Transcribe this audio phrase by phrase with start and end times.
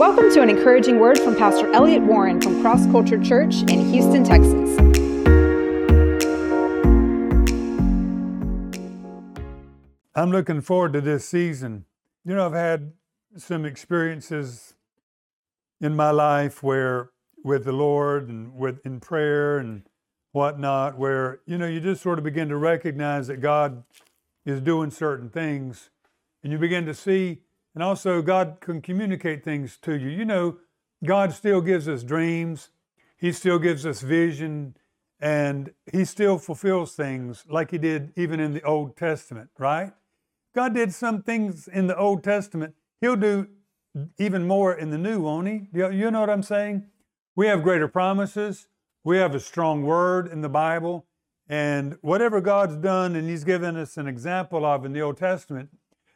[0.00, 4.24] Welcome to an encouraging word from Pastor Elliot Warren from Cross Culture Church in Houston,
[4.24, 4.78] Texas.
[10.14, 11.84] I'm looking forward to this season.
[12.24, 12.94] You know, I've had
[13.36, 14.72] some experiences
[15.82, 17.10] in my life where,
[17.44, 19.82] with the Lord and with in prayer and
[20.32, 23.84] whatnot, where you know you just sort of begin to recognize that God
[24.46, 25.90] is doing certain things,
[26.42, 27.42] and you begin to see
[27.74, 30.08] and also, God can communicate things to you.
[30.08, 30.58] You know,
[31.04, 32.70] God still gives us dreams,
[33.16, 34.76] He still gives us vision,
[35.20, 39.92] and He still fulfills things like He did even in the Old Testament, right?
[40.54, 42.74] God did some things in the Old Testament.
[43.00, 43.48] He'll do
[44.18, 45.68] even more in the New, won't He?
[45.72, 46.86] You know what I'm saying?
[47.36, 48.66] We have greater promises.
[49.04, 51.06] We have a strong word in the Bible.
[51.48, 55.70] And whatever God's done and He's given us an example of in the Old Testament,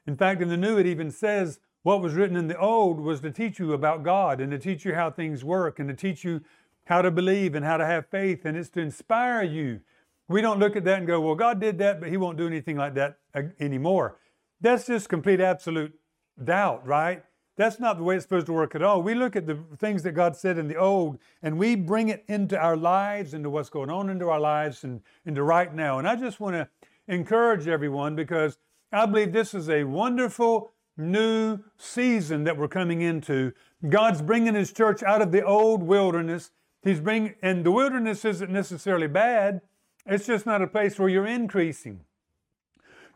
[0.06, 3.20] in fact, in the New, it even says what was written in the Old was
[3.20, 6.24] to teach you about God and to teach you how things work and to teach
[6.24, 6.40] you
[6.86, 9.80] how to believe and how to have faith, and it's to inspire you.
[10.28, 12.46] We don't look at that and go, well, God did that, but He won't do
[12.46, 13.18] anything like that
[13.58, 14.18] anymore.
[14.60, 15.94] That's just complete, absolute
[16.42, 17.22] doubt, right?
[17.56, 19.02] That's not the way it's supposed to work at all.
[19.02, 22.24] We look at the things that God said in the old and we bring it
[22.26, 25.98] into our lives, into what's going on into our lives and into right now.
[25.98, 26.68] And I just want to
[27.06, 28.58] encourage everyone because
[28.94, 33.52] I believe this is a wonderful new season that we're coming into.
[33.88, 36.52] God's bringing His church out of the old wilderness.
[36.82, 39.62] He's bringing, and the wilderness isn't necessarily bad.
[40.06, 42.00] It's just not a place where you're increasing.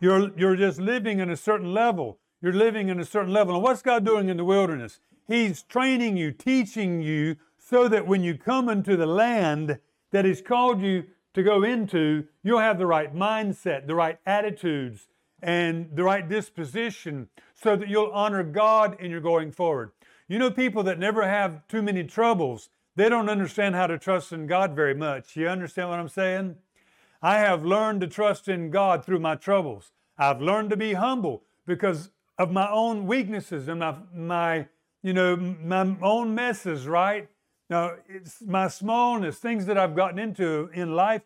[0.01, 2.19] You're, you're just living in a certain level.
[2.41, 3.55] You're living in a certain level.
[3.55, 5.01] And what's God doing in the wilderness?
[5.27, 9.79] He's training you, teaching you, so that when you come into the land
[10.11, 15.09] that He's called you to go into, you'll have the right mindset, the right attitudes,
[15.43, 19.93] and the right disposition so that you'll honor God in your going forward.
[20.29, 24.33] You know, people that never have too many troubles, they don't understand how to trust
[24.33, 25.37] in God very much.
[25.37, 26.57] You understand what I'm saying?
[27.23, 29.93] I have learned to trust in God through my troubles.
[30.19, 34.67] I've learned to be humble because of my own weaknesses and my, my
[35.03, 37.29] you know, my own messes, right?
[37.71, 41.23] Now, it's my smallness, things that I've gotten into in life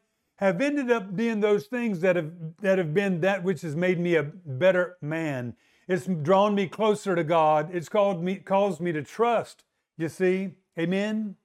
[0.47, 3.99] have ended up being those things that have that have been that which has made
[3.99, 5.55] me a better man.
[5.89, 7.71] It's drawn me closer to God.
[7.73, 9.65] It's called me caused me to trust.
[9.97, 10.51] You see?
[10.79, 11.37] Amen.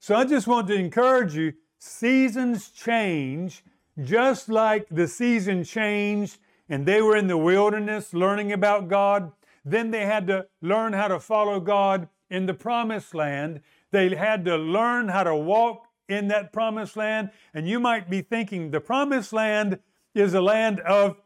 [0.00, 3.64] So I just want to encourage you, seasons change
[4.02, 9.32] just like the season changed and they were in the wilderness learning about God.
[9.64, 13.60] Then they had to learn how to follow God in the promised land.
[13.90, 17.30] They had to learn how to walk in that promised land.
[17.54, 19.78] And you might be thinking the promised land
[20.14, 21.16] is a land of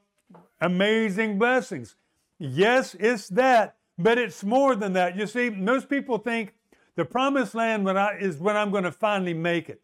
[0.61, 1.97] amazing blessings.
[2.39, 5.17] Yes, it's that, but it's more than that.
[5.17, 6.55] You see, most people think
[6.97, 9.81] the promised land when I, is when I'm going to finally make it.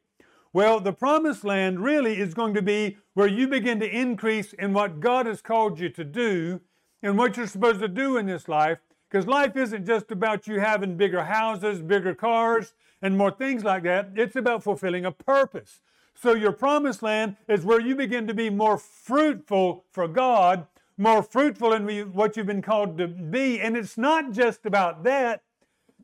[0.53, 4.73] Well, the promised land really is going to be where you begin to increase in
[4.73, 6.61] what God has called you to do
[7.03, 8.79] and what you're supposed to do in this life.
[9.09, 13.85] Because life isn't just about you having bigger houses, bigger cars, and more things like
[13.85, 14.11] that.
[14.17, 15.81] It's about fulfilling a purpose.
[16.15, 20.67] So, your promised land is where you begin to be more fruitful for God,
[20.97, 23.61] more fruitful in what you've been called to be.
[23.61, 25.43] And it's not just about that.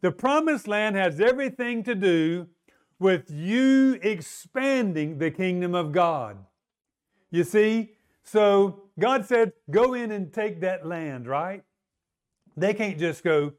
[0.02, 2.46] The promised land has everything to do
[3.00, 6.38] with you expanding the kingdom of God.
[7.30, 7.90] You see?
[8.22, 11.64] So, God said, go in and take that land, right?
[12.56, 13.52] They can't just go,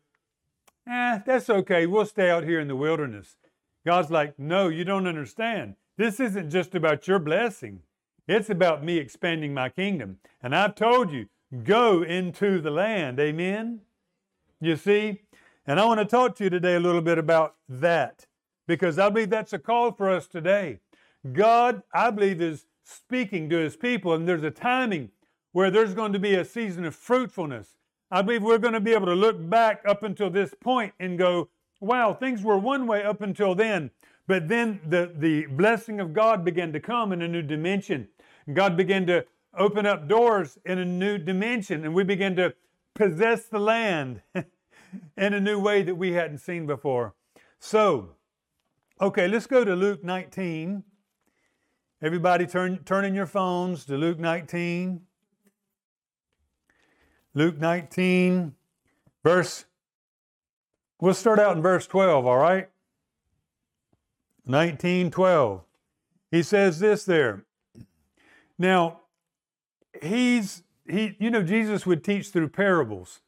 [0.89, 1.85] eh, that's okay.
[1.85, 3.37] We'll stay out here in the wilderness.
[3.85, 5.75] God's like, no, you don't understand.
[5.97, 7.81] This isn't just about your blessing.
[8.27, 10.17] It's about me expanding my kingdom.
[10.41, 11.27] And I've told you,
[11.63, 13.19] go into the land.
[13.19, 13.81] Amen?
[14.59, 15.21] You see?
[15.67, 18.25] And I want to talk to you today a little bit about that
[18.67, 20.79] because I believe that's a call for us today.
[21.33, 25.09] God, I believe, is speaking to his people, and there's a timing
[25.51, 27.77] where there's going to be a season of fruitfulness.
[28.15, 31.17] I believe we're going to be able to look back up until this point and
[31.17, 31.49] go,
[31.81, 33.91] wow, things were one way up until then.
[34.25, 38.07] But then the, the blessing of God began to come in a new dimension.
[38.53, 39.25] God began to
[39.57, 42.55] open up doors in a new dimension, and we began to
[42.93, 47.15] possess the land in a new way that we hadn't seen before.
[47.59, 48.11] So,
[49.01, 50.85] okay, let's go to Luke 19.
[52.01, 55.01] Everybody turn, turn in your phones to Luke 19.
[57.35, 58.55] Luke 19,
[59.23, 59.65] verse,
[60.99, 62.69] we'll start out in verse 12, all right?
[64.45, 65.61] 19, 12.
[66.31, 67.45] He says this there.
[68.57, 69.01] Now,
[70.01, 73.19] he's, he, you know, Jesus would teach through parables.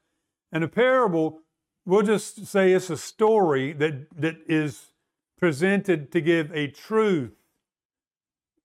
[0.51, 1.41] And a parable
[1.87, 4.91] we'll just say it's a story that, that is
[5.39, 7.31] presented to give a truth,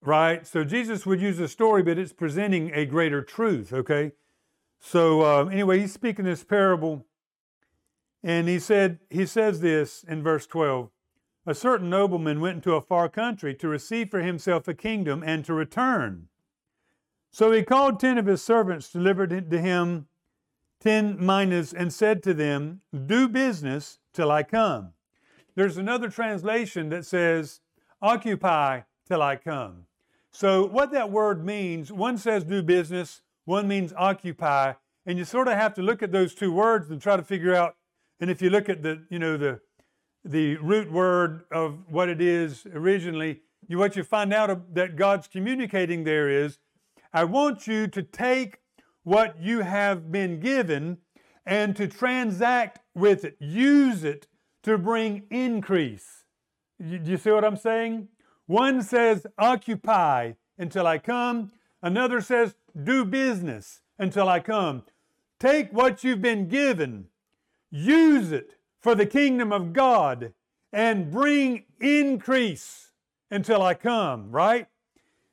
[0.03, 0.47] right?
[0.47, 4.13] So Jesus would use a story, but it's presenting a greater truth, okay?
[4.85, 7.07] So uh, anyway, he's speaking this parable,
[8.23, 10.91] and he said he says this in verse 12.
[11.47, 15.45] A certain nobleman went into a far country to receive for himself a kingdom and
[15.45, 16.27] to return.
[17.31, 20.09] So he called ten of his servants, delivered to him
[20.81, 24.91] ten minas, and said to them, Do business till I come.
[25.55, 27.61] There's another translation that says,
[28.03, 29.87] Occupy till I come.
[30.33, 34.75] So, what that word means, one says do business, one means occupy,
[35.07, 37.55] and you sort of have to look at those two words and try to figure
[37.55, 37.77] out.
[38.21, 39.61] And if you look at the, you know, the
[40.25, 45.27] the root word of what it is originally, you, what you find out that God's
[45.27, 46.59] communicating there is,
[47.13, 48.59] I want you to take
[49.03, 50.99] what you have been given
[51.45, 54.29] and to transact with it, use it
[54.63, 56.25] to bring increase.
[56.81, 58.09] Do you see what I'm saying?
[58.47, 61.51] One says, occupy until I come.
[61.83, 64.85] Another says, do business until I come.
[65.41, 67.09] Take what you've been given,
[67.71, 70.33] use it for the kingdom of God,
[70.73, 72.93] and bring increase
[73.31, 74.69] until I come, right?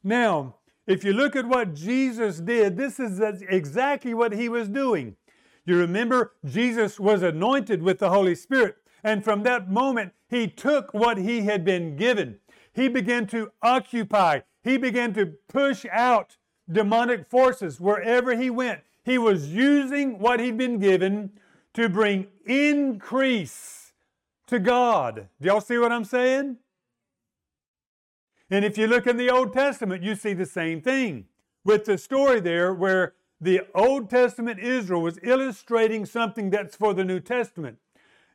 [0.03, 0.55] Now,
[0.87, 5.15] if you look at what Jesus did, this is exactly what he was doing.
[5.65, 10.93] You remember, Jesus was anointed with the Holy Spirit, and from that moment, he took
[10.93, 12.39] what he had been given.
[12.73, 16.37] He began to occupy, he began to push out
[16.71, 18.81] demonic forces wherever he went.
[19.03, 21.31] He was using what he'd been given
[21.73, 23.93] to bring increase
[24.47, 25.27] to God.
[25.41, 26.57] Do y'all see what I'm saying?
[28.49, 31.25] And if you look in the Old Testament, you see the same thing
[31.63, 37.05] with the story there where the Old Testament Israel was illustrating something that's for the
[37.05, 37.77] New Testament.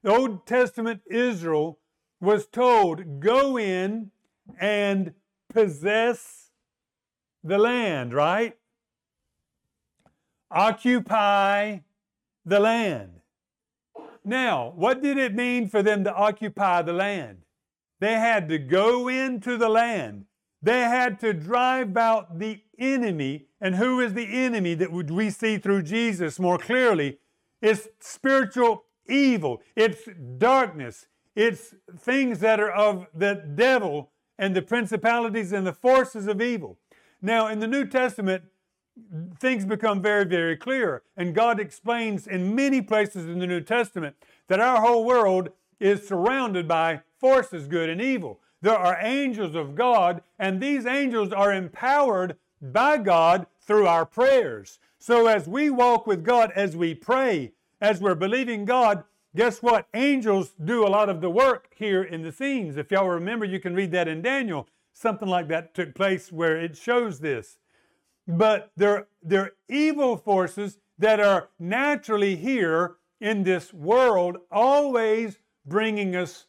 [0.02, 1.78] The Old Testament Israel
[2.20, 4.10] was told, go in
[4.58, 5.12] and
[5.52, 6.43] possess
[7.44, 8.56] the land, right?
[10.50, 11.78] Occupy
[12.44, 13.20] the land.
[14.24, 17.42] Now, what did it mean for them to occupy the land?
[18.00, 20.24] They had to go into the land.
[20.62, 23.46] They had to drive out the enemy.
[23.60, 27.18] And who is the enemy that we see through Jesus more clearly?
[27.60, 30.08] It's spiritual evil, it's
[30.38, 36.40] darkness, it's things that are of the devil and the principalities and the forces of
[36.40, 36.78] evil.
[37.24, 38.44] Now, in the New Testament,
[39.40, 41.04] things become very, very clear.
[41.16, 44.14] And God explains in many places in the New Testament
[44.48, 45.48] that our whole world
[45.80, 48.40] is surrounded by forces, good and evil.
[48.60, 54.78] There are angels of God, and these angels are empowered by God through our prayers.
[54.98, 59.02] So as we walk with God, as we pray, as we're believing God,
[59.34, 59.88] guess what?
[59.94, 62.76] Angels do a lot of the work here in the scenes.
[62.76, 64.68] If y'all remember, you can read that in Daniel.
[64.94, 67.58] Something like that took place where it shows this.
[68.26, 76.14] But there, there are evil forces that are naturally here in this world, always bringing
[76.14, 76.46] us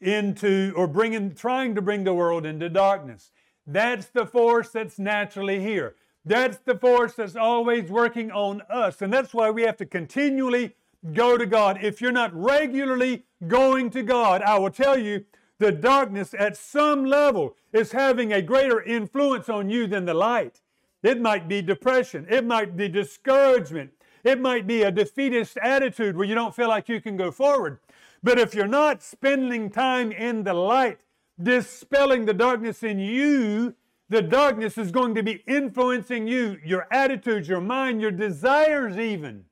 [0.00, 3.32] into or bringing trying to bring the world into darkness.
[3.66, 5.96] That's the force that's naturally here.
[6.24, 9.00] That's the force that's always working on us.
[9.00, 10.76] And that's why we have to continually
[11.14, 11.78] go to God.
[11.82, 15.24] If you're not regularly going to God, I will tell you
[15.60, 20.62] the darkness at some level is having a greater influence on you than the light.
[21.02, 23.90] It might be depression, it might be discouragement,
[24.24, 27.78] it might be a defeatist attitude where you don't feel like you can go forward.
[28.22, 30.98] But if you're not spending time in the light,
[31.42, 33.74] dispelling the darkness in you,
[34.08, 39.44] the darkness is going to be influencing you, your attitudes, your mind, your desires, even.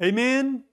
[0.00, 0.64] Amen?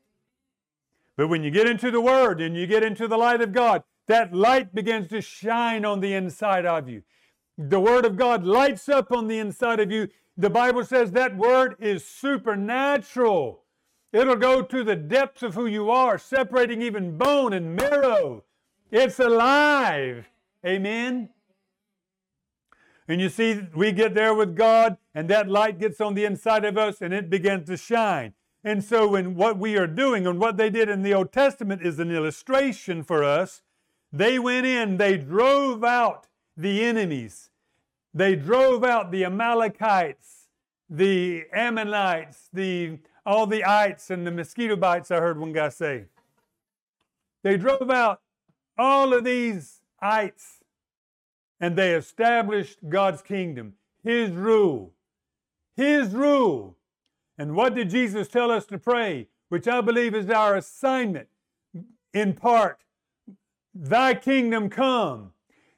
[1.20, 3.84] But when you get into the Word and you get into the light of God,
[4.08, 7.04] that light begins to shine on the inside of you.
[7.58, 10.08] The Word of God lights up on the inside of you.
[10.38, 13.66] The Bible says that Word is supernatural.
[14.14, 18.46] It'll go to the depths of who you are, separating even bone and marrow.
[18.90, 20.26] It's alive.
[20.66, 21.32] Amen.
[23.10, 26.64] And you see, we get there with God, and that light gets on the inside
[26.64, 28.36] of us, and it begins to shine.
[28.64, 31.82] And so, when what we are doing and what they did in the Old Testament
[31.82, 33.62] is an illustration for us,
[34.12, 37.52] they went in, they drove out the enemies,
[38.14, 40.48] they drove out the Amalekites,
[40.90, 46.06] the Ammonites, the all the ites and the mosquito bites, I heard one guy say.
[47.44, 48.22] They drove out
[48.78, 50.64] all of these ites
[51.60, 53.74] and they established God's kingdom,
[54.04, 54.94] His rule.
[55.76, 56.76] His rule.
[57.40, 59.28] And what did Jesus tell us to pray?
[59.50, 61.28] which I believe is our assignment
[62.14, 62.80] in part.
[63.74, 65.34] Thy kingdom come.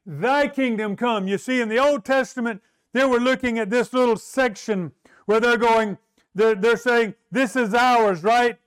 [0.05, 1.27] Thy kingdom come.
[1.27, 2.61] You see, in the Old Testament,
[2.93, 4.91] they were looking at this little section
[5.25, 5.97] where they're going,
[6.35, 8.57] they're, they're saying, This is ours, right?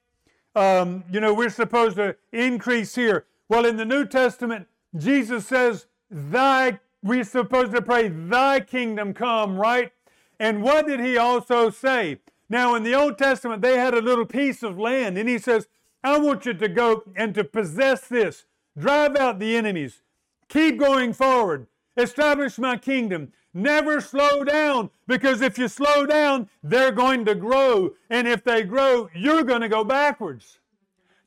[0.56, 3.26] Um, you know, we're supposed to increase here.
[3.48, 9.56] Well, in the New Testament, Jesus says, Thy, we're supposed to pray, Thy kingdom come,
[9.56, 9.92] right?
[10.38, 12.20] And what did he also say?
[12.48, 15.66] Now, in the Old Testament, they had a little piece of land, and he says,
[16.02, 18.44] I want you to go and to possess this,
[18.76, 20.02] drive out the enemies,
[20.48, 23.32] keep going forward, establish my kingdom.
[23.56, 27.92] Never slow down because if you slow down, they're going to grow.
[28.10, 30.58] And if they grow, you're going to go backwards.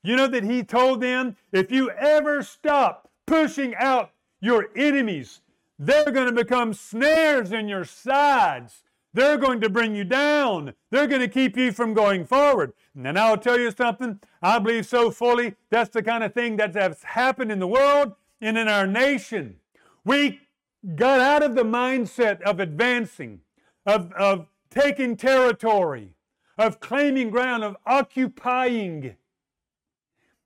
[0.04, 5.40] You know that he told them if you ever stop pushing out your enemies,
[5.80, 8.84] they're going to become snares in your sides.
[9.18, 10.76] They're going to bring you down.
[10.92, 12.74] They're going to keep you from going forward.
[12.96, 16.76] And I'll tell you something, I believe so fully that's the kind of thing that
[16.76, 19.56] has happened in the world and in our nation.
[20.06, 20.42] We
[20.94, 23.42] got out of the mindset of advancing,
[23.88, 26.14] of, of taking territory,
[26.56, 29.16] of claiming ground, of occupying.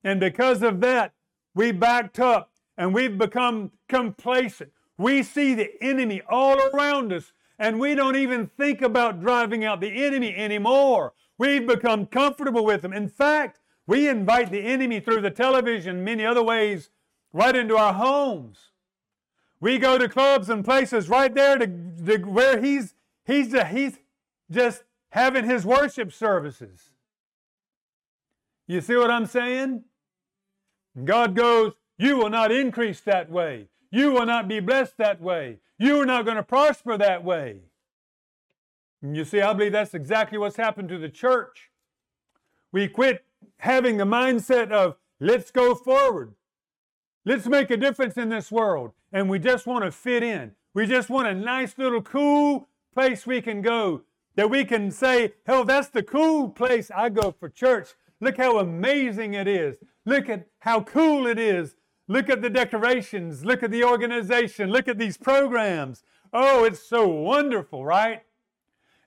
[0.02, 1.12] And because of that,
[1.54, 4.72] we backed up and we've become complacent.
[4.98, 9.82] We see the enemy all around us, and we don't even think about driving out
[9.82, 11.14] the enemy anymore.
[11.38, 12.92] We've become comfortable with them.
[12.92, 16.90] In fact, we invite the enemy through the television, many other ways,
[17.32, 18.72] right into our homes.
[19.60, 24.00] We go to clubs and places right there to, to where he's he's uh, he's
[24.50, 26.90] just having his worship services.
[28.66, 29.84] You see what I'm saying?
[31.04, 33.68] God goes, You will not increase that way.
[33.92, 35.60] You will not be blessed that way.
[35.78, 37.60] You are not going to prosper that way.
[39.02, 41.72] And you see, I believe that's exactly what's happened to the church.
[42.72, 43.26] We quit
[43.58, 46.34] having the mindset of let's go forward.
[47.26, 48.92] Let's make a difference in this world.
[49.12, 50.54] And we just want to fit in.
[50.74, 54.04] We just want a nice little cool place we can go
[54.36, 57.90] that we can say, hell, that's the cool place I go for church.
[58.22, 59.76] Look how amazing it is.
[60.06, 61.76] Look at how cool it is.
[62.12, 63.46] Look at the decorations.
[63.46, 64.70] Look at the organization.
[64.70, 66.04] Look at these programs.
[66.34, 68.24] Oh, it's so wonderful, right?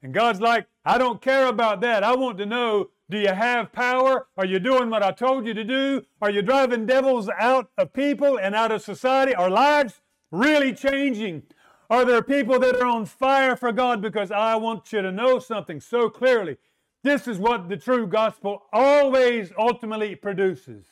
[0.03, 2.03] And God's like, I don't care about that.
[2.03, 4.29] I want to know do you have power?
[4.39, 6.01] Are you doing what I told you to do?
[6.23, 9.35] Are you driving devils out of people and out of society?
[9.35, 11.43] Are lives really changing?
[11.91, 14.01] Are there people that are on fire for God?
[14.01, 16.57] Because I want you to know something so clearly.
[17.03, 20.87] This is what the true gospel always ultimately produces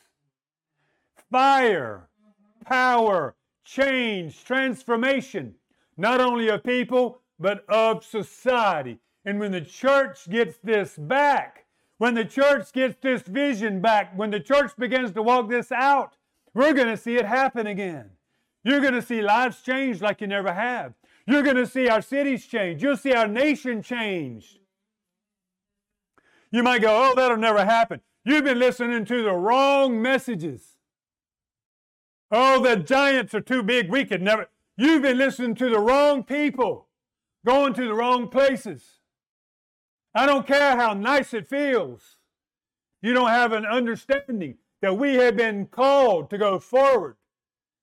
[1.33, 2.07] fire,
[2.63, 3.35] power,
[3.65, 5.55] change, transformation,
[5.97, 8.99] not only of people, but of society.
[9.25, 11.65] And when the church gets this back,
[11.97, 16.17] when the church gets this vision back, when the church begins to walk this out,
[16.53, 18.11] we're going to see it happen again.
[18.63, 20.93] You're going to see lives change like you never have.
[21.25, 22.83] You're going to see our cities change.
[22.83, 24.59] You'll see our nation change.
[26.51, 28.01] You might go, oh, that'll never happen.
[28.23, 30.72] You've been listening to the wrong messages.
[32.35, 33.91] Oh, the giants are too big.
[33.91, 34.49] We could never.
[34.75, 36.87] You've been listening to the wrong people,
[37.45, 39.01] going to the wrong places.
[40.15, 42.17] I don't care how nice it feels.
[43.03, 47.17] You don't have an understanding that we have been called to go forward.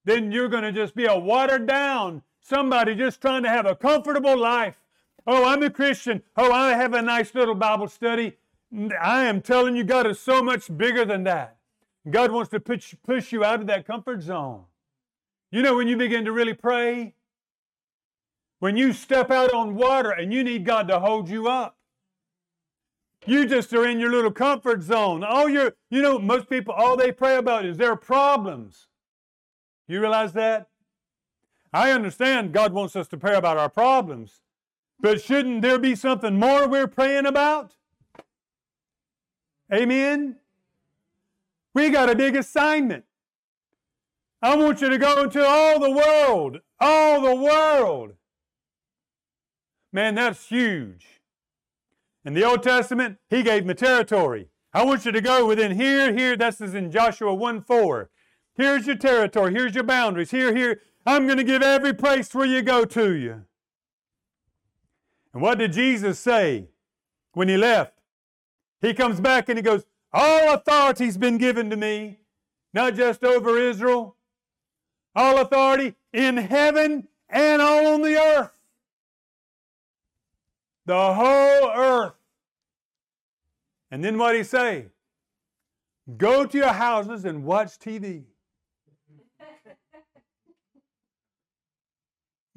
[0.05, 3.77] Then you're going to just be a watered down somebody just trying to have a
[3.77, 4.81] comfortable life.
[5.29, 6.23] Oh, I'm a Christian.
[6.37, 8.37] Oh, I have a nice little Bible study.
[9.01, 11.60] I am telling you, God is so much bigger than that.
[12.09, 14.65] God wants to push, push you out of that comfort zone.
[15.51, 17.15] You know, when you begin to really pray,
[18.61, 21.77] when you step out on water and you need God to hold you up,
[23.27, 25.23] you just are in your little comfort zone.
[25.23, 28.87] All your, you know, most people, all they pray about is their problems.
[29.89, 30.69] You realize that?
[31.73, 34.41] I understand God wants us to pray about our problems,
[34.99, 37.75] but shouldn't there be something more we're praying about?
[39.73, 40.40] Amen?
[41.75, 43.05] We got a big assignment.
[44.43, 48.13] I want you to go into all the world, all the world.
[49.93, 51.07] Man, that's huge.
[52.25, 54.49] In the Old Testament, he gave a territory.
[54.73, 56.37] I want you to go within here, here.
[56.37, 58.11] This is in Joshua 1 4.
[58.55, 59.53] Here's your territory.
[59.53, 60.31] Here's your boundaries.
[60.31, 60.81] Here, here.
[61.07, 63.43] I'm going to give every place where you go to you.
[65.33, 66.69] And what did Jesus say
[67.33, 67.95] when he left?
[68.81, 72.19] He comes back and he goes, All authority's been given to me,
[72.75, 74.17] not just over Israel,
[75.15, 78.51] all authority in heaven and all on the earth
[80.91, 82.15] the whole earth.
[83.93, 84.87] And then what he say?
[86.17, 88.25] Go to your houses and watch TV.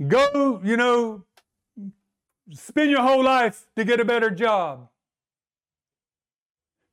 [0.08, 1.24] Go, you know,
[2.52, 4.90] spend your whole life to get a better job.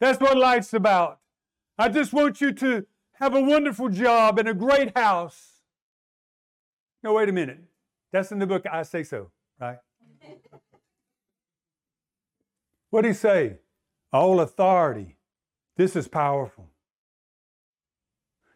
[0.01, 1.21] That's what life's about.
[1.79, 5.61] I just want you to have a wonderful job and a great house.
[7.03, 7.61] No, wait a minute.
[8.13, 9.31] That's in the book, I say so,
[9.61, 9.79] right?
[12.91, 13.59] what did he say?
[14.13, 15.17] All authority.
[15.77, 16.69] This is powerful.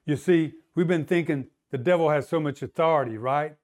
[0.06, 3.56] You see, we've been thinking the devil has so much authority, right?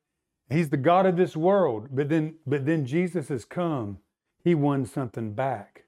[0.48, 1.88] He's the God of this world.
[1.90, 3.98] But then, but then Jesus has come.
[4.42, 5.84] He won something back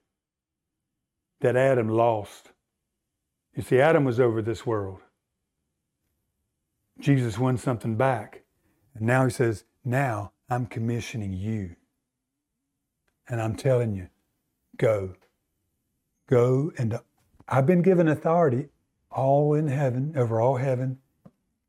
[1.43, 2.53] that Adam lost.
[3.53, 5.01] You see, Adam was over this world.
[6.99, 8.43] Jesus won something back.
[8.95, 11.75] And now he says, Now I'm commissioning you.
[13.27, 14.07] And I'm telling you,
[14.77, 15.15] go.
[16.29, 16.97] Go and
[17.49, 18.69] I've been given authority
[19.11, 20.99] all in heaven, over all heaven,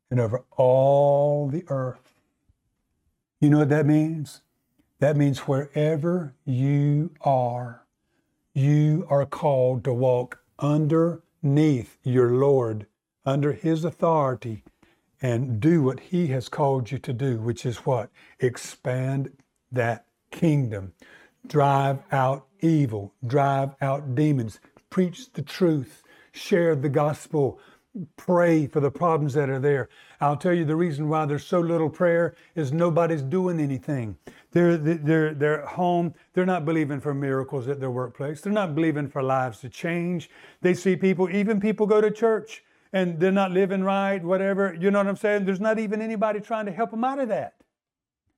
[0.09, 2.13] and over all the earth.
[3.41, 4.41] You know what that means?
[4.99, 7.84] That means wherever you are,
[8.55, 12.87] you are called to walk underneath your Lord,
[13.25, 14.63] under His authority,
[15.21, 18.09] and do what He has called you to do, which is what?
[18.39, 19.31] Expand
[19.71, 20.93] that kingdom,
[21.45, 27.59] drive out evil, drive out demons, preach the truth, share the gospel,
[28.17, 29.89] pray for the problems that are there.
[30.19, 34.17] I'll tell you the reason why there's so little prayer is nobody's doing anything.
[34.51, 36.13] They're, they're, they're at home.
[36.33, 38.41] They're not believing for miracles at their workplace.
[38.41, 40.29] They're not believing for lives to change.
[40.61, 44.75] They see people, even people go to church and they're not living right, whatever.
[44.79, 45.45] You know what I'm saying?
[45.45, 47.55] There's not even anybody trying to help them out of that.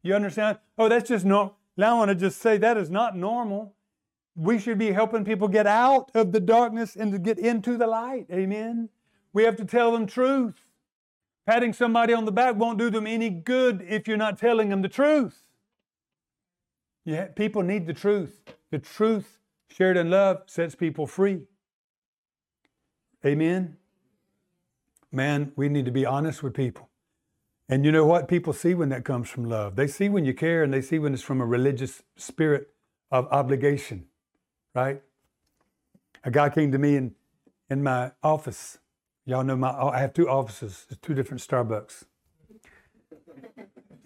[0.01, 0.57] You understand?
[0.77, 1.55] Oh, that's just no.
[1.75, 3.75] Now I want to just say that is not normal.
[4.35, 7.87] We should be helping people get out of the darkness and to get into the
[7.87, 8.27] light.
[8.31, 8.89] Amen.
[9.33, 10.63] We have to tell them truth.
[11.45, 14.81] Patting somebody on the back won't do them any good if you're not telling them
[14.81, 15.43] the truth.
[17.05, 18.41] Yeah, people need the truth.
[18.69, 21.43] The truth shared in love sets people free.
[23.25, 23.77] Amen.
[25.11, 26.89] Man, we need to be honest with people.
[27.69, 28.27] And you know what?
[28.27, 29.75] People see when that comes from love.
[29.75, 32.69] They see when you care and they see when it's from a religious spirit
[33.09, 34.05] of obligation,
[34.75, 35.01] right?
[36.23, 37.15] A guy came to me in,
[37.69, 38.79] in my office
[39.27, 42.05] Y'all know my, I have two offices, two different Starbucks.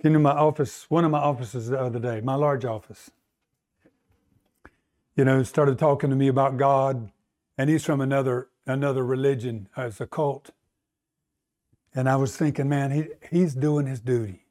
[0.04, 3.12] You know my office, one of my offices the other day, my large office.
[5.16, 7.12] You know, started talking to me about God,
[7.56, 10.50] and he's from another another religion, as a cult.
[11.94, 14.46] And I was thinking, man, he, he's doing his duty.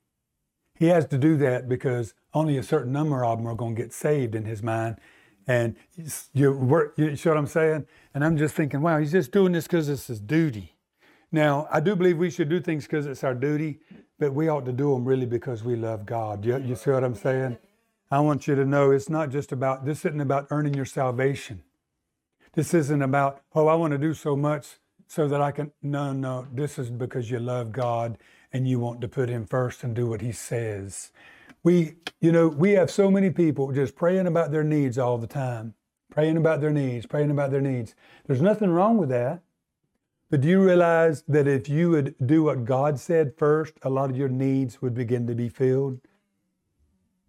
[0.78, 3.83] He has to do that because only a certain number of them are going to
[3.83, 4.98] get saved in his mind.
[5.46, 5.76] And
[6.33, 7.87] you work, you see what I'm saying?
[8.14, 10.76] And I'm just thinking, wow, he's just doing this because it's his duty.
[11.33, 13.81] Now, I do believe we should do things because it's our duty,
[14.18, 16.44] but we ought to do them really because we love God.
[16.44, 17.57] You, you see what I'm saying?
[18.11, 21.62] I want you to know it's not just about, this isn't about earning your salvation.
[22.55, 25.70] This isn't about, oh, I want to do so much so that I can.
[25.83, 26.46] No, no.
[26.53, 28.18] This is because you love God
[28.53, 31.12] and you want to put Him first and do what He says.
[31.63, 35.27] We, you know, we have so many people just praying about their needs all the
[35.27, 35.75] time,
[36.11, 37.95] praying about their needs, praying about their needs.
[38.27, 39.43] There's nothing wrong with that.
[40.31, 44.11] But do you realize that if you would do what God said first, a lot
[44.11, 46.01] of your needs would begin to be filled?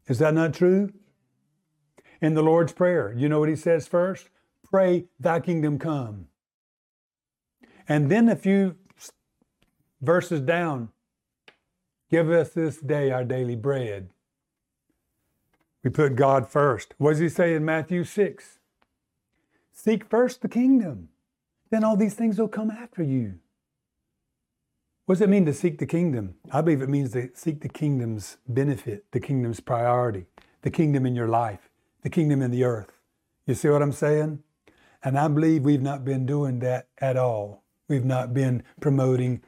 [0.08, 0.92] Is that not true?
[2.22, 4.30] In the Lord's Prayer, you know what He says first?
[4.64, 6.28] Pray, Thy kingdom come.
[7.88, 8.76] And then a few
[10.02, 10.90] verses down,
[12.12, 14.10] give us this day our daily bread.
[15.84, 16.94] We put God first.
[16.98, 18.60] What does he say in Matthew 6?
[19.72, 21.10] Seek first the kingdom,
[21.72, 23.40] then all these things will come after you.
[25.06, 26.36] What does it mean to seek the kingdom?
[26.52, 30.26] I believe it means to seek the kingdom's benefit, the kingdom's priority,
[30.62, 31.70] the kingdom in your life,
[32.04, 32.92] the kingdom in the earth.
[33.48, 34.44] You see what I'm saying?
[35.04, 37.64] And I believe we've not been doing that at all.
[37.88, 39.42] We've not been promoting,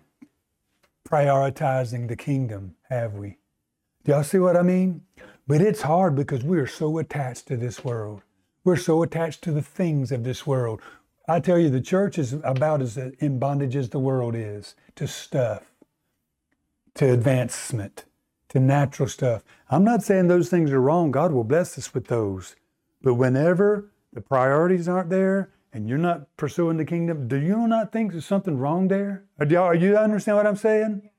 [1.13, 3.37] prioritizing the kingdom, have we?
[4.03, 5.01] Do y'all see what I mean?
[5.47, 8.23] But it's hard because we are so attached to this world.
[8.63, 10.81] We're so attached to the things of this world.
[11.27, 15.07] I tell you, the church is about as in bondage as the world is to
[15.07, 15.61] stuff,
[16.95, 18.05] to advancement,
[18.49, 19.43] to natural stuff.
[19.69, 21.11] I'm not saying those things are wrong.
[21.11, 22.55] God will bless us with those.
[23.03, 27.91] But whenever the priorities aren't there and you're not pursuing the kingdom, do you not
[27.91, 29.25] think there's something wrong there?
[29.39, 31.09] Are you, are you understand what I'm saying?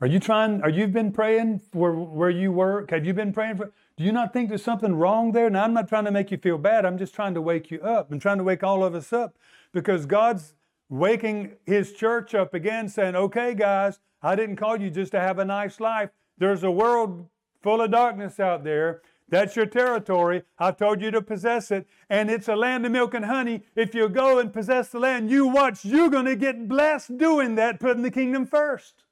[0.00, 2.90] Are you trying, are you been praying for where you work?
[2.90, 5.48] Have you been praying for, do you not think there's something wrong there?
[5.48, 6.84] Now, I'm not trying to make you feel bad.
[6.84, 9.36] I'm just trying to wake you up and trying to wake all of us up
[9.72, 10.54] because God's
[10.88, 15.38] waking his church up again, saying, Okay, guys, I didn't call you just to have
[15.38, 16.10] a nice life.
[16.36, 17.28] There's a world
[17.62, 19.02] full of darkness out there.
[19.32, 20.42] That's your territory.
[20.58, 23.64] I told you to possess it, and it's a land of milk and honey.
[23.74, 27.54] If you go and possess the land, you watch, you're going to get blessed doing
[27.54, 29.04] that, putting the kingdom first.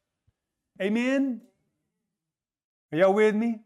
[0.81, 1.41] Amen?
[2.93, 3.61] Are y'all with me?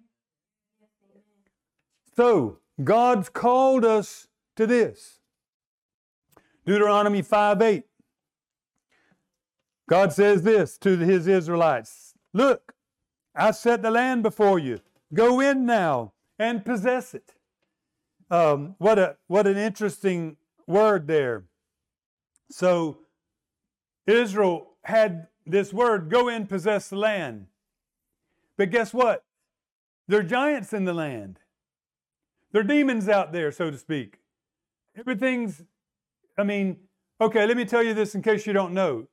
[2.15, 5.19] So, God's called us to this.
[6.65, 7.85] Deuteronomy 5 8.
[9.89, 12.75] God says this to his Israelites Look,
[13.35, 14.79] I set the land before you.
[15.13, 17.35] Go in now and possess it.
[18.31, 21.45] Um, what, a, what an interesting word there.
[22.51, 22.99] So,
[24.07, 27.47] Israel had this word go in, possess the land.
[28.57, 29.25] But guess what?
[30.09, 31.41] There are giants in the land.
[32.53, 34.19] There are demons out there, so to speak.
[34.97, 35.63] Everything's,
[36.39, 36.77] I mean,
[37.21, 39.09] okay, let me tell you this in case you don't know.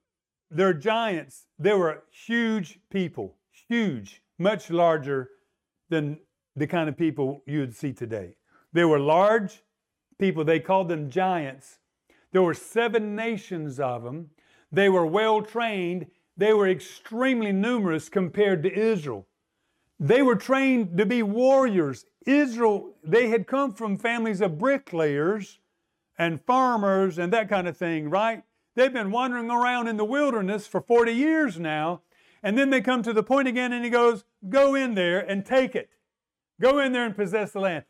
[0.49, 1.47] There are giants.
[1.57, 5.29] They were huge people, huge, much larger
[5.89, 6.19] than
[6.55, 8.35] the kind of people you would see today.
[8.73, 9.63] They were large
[10.19, 10.43] people.
[10.43, 11.79] They called them giants.
[12.31, 14.29] There were seven nations of them.
[14.71, 16.07] They were well trained.
[16.37, 19.27] They were extremely numerous compared to Israel.
[19.99, 22.05] They were trained to be warriors.
[22.25, 25.59] Israel, they had come from families of bricklayers
[26.17, 28.43] and farmers and that kind of thing, right?
[28.75, 32.01] They've been wandering around in the wilderness for 40 years now.
[32.41, 35.45] And then they come to the point again and he goes, Go in there and
[35.45, 35.89] take it.
[36.61, 37.83] Go in there and possess the land.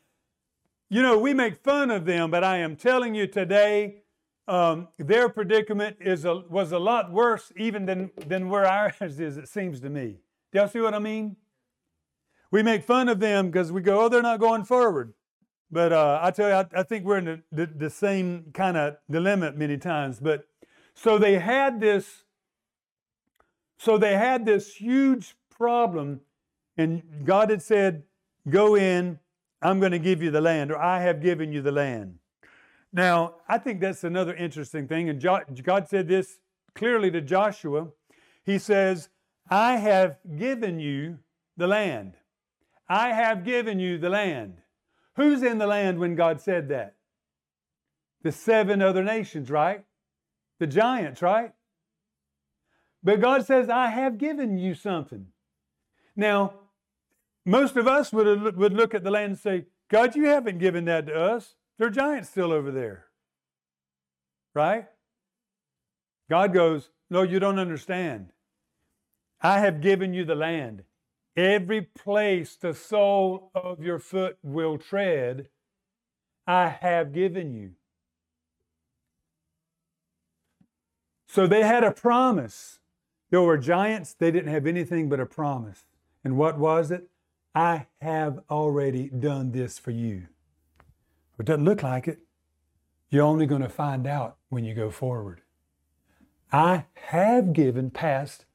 [0.90, 4.04] You know, we make fun of them, but I am telling you today,
[4.48, 9.38] um, their predicament is a, was a lot worse even than, than where ours is,
[9.38, 10.18] it seems to me.
[10.52, 11.36] Do y'all see what I mean?
[12.52, 15.14] we make fun of them because we go, oh, they're not going forward.
[15.72, 18.76] But uh, I tell you, I, I think we're in the, the, the same kind
[18.76, 20.20] of dilemma many times.
[20.20, 20.46] But
[20.94, 22.26] so they had this,
[23.80, 26.20] so they had this huge problem,
[26.78, 28.04] and God had said,
[28.50, 29.20] Go in,
[29.62, 32.20] I'm going to give you the land, or I have given you the land.
[32.92, 35.10] Now, I think that's another interesting thing.
[35.10, 35.22] And
[35.64, 36.40] God said this
[36.76, 37.88] clearly to Joshua.
[38.44, 39.10] He says,
[39.50, 41.20] I have given you
[41.56, 42.16] the land.
[42.90, 44.58] I have given you the land.
[45.16, 46.96] Who's in the land when God said that?
[48.24, 49.86] The seven other nations, right?
[50.60, 51.54] The giants, right?
[53.04, 55.28] But God says, I have given you something.
[56.16, 56.54] Now,
[57.46, 60.86] most of us would, would look at the land and say, God, you haven't given
[60.86, 61.56] that to us.
[61.78, 63.06] There are giants still over there.
[64.54, 64.86] Right?
[66.30, 68.32] God goes, No, you don't understand.
[69.42, 70.84] I have given you the land.
[71.36, 75.48] Every place the sole of your foot will tread,
[76.46, 77.72] I have given you.
[81.28, 82.80] So they had a promise.
[83.30, 85.86] There were giants, they didn't have anything but a promise.
[86.24, 87.08] And what was it?
[87.54, 90.28] I have already done this for you.
[91.40, 92.20] It doesn't look like it.
[93.10, 95.42] You're only going to find out when you go forward.
[96.52, 98.46] I have given past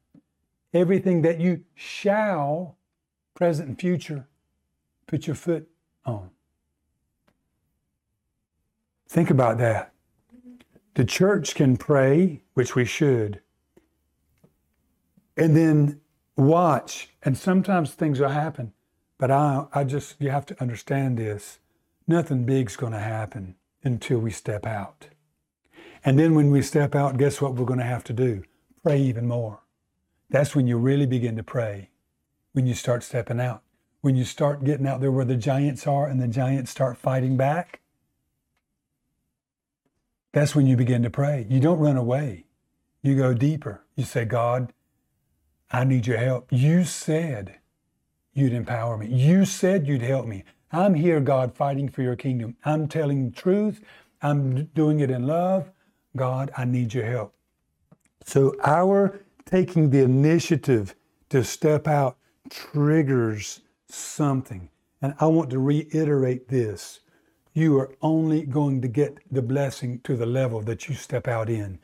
[0.73, 2.77] everything that you shall,
[3.35, 4.29] present and future,
[5.07, 5.69] put your foot
[6.05, 6.31] on.
[9.09, 9.93] Think about that.
[10.95, 13.41] The church can pray, which we should,
[15.37, 16.01] and then
[16.37, 18.73] watch, and sometimes things will happen.
[19.19, 21.59] But I, I just, you have to understand this.
[22.07, 25.09] Nothing big's going to happen until we step out.
[26.05, 28.43] And then when we step out, guess what we're going to have to do?
[28.83, 29.61] Pray even more.
[30.31, 31.91] That's when you really begin to pray,
[32.53, 33.63] when you start stepping out,
[34.01, 37.37] when you start getting out there where the giants are and the giants start fighting
[37.37, 37.81] back.
[40.33, 41.47] That's when you begin to pray.
[41.49, 42.45] You don't run away.
[43.03, 43.83] You go deeper.
[43.95, 44.73] You say, God,
[45.71, 46.49] I need your help.
[46.51, 47.59] You said
[48.37, 49.07] you'd empower me.
[49.07, 50.45] You said you'd help me.
[50.73, 52.57] I'm here, God, fighting for your kingdom.
[52.65, 53.81] I'm telling the truth.
[54.21, 55.71] I'm doing it in love.
[56.17, 57.35] God, I need your help.
[58.25, 60.95] So, our taking the initiative
[61.31, 62.19] to step out
[62.51, 64.69] triggers something.
[65.01, 67.01] And I want to reiterate this.
[67.55, 71.49] You are only going to get the blessing to the level that you step out
[71.49, 71.79] in.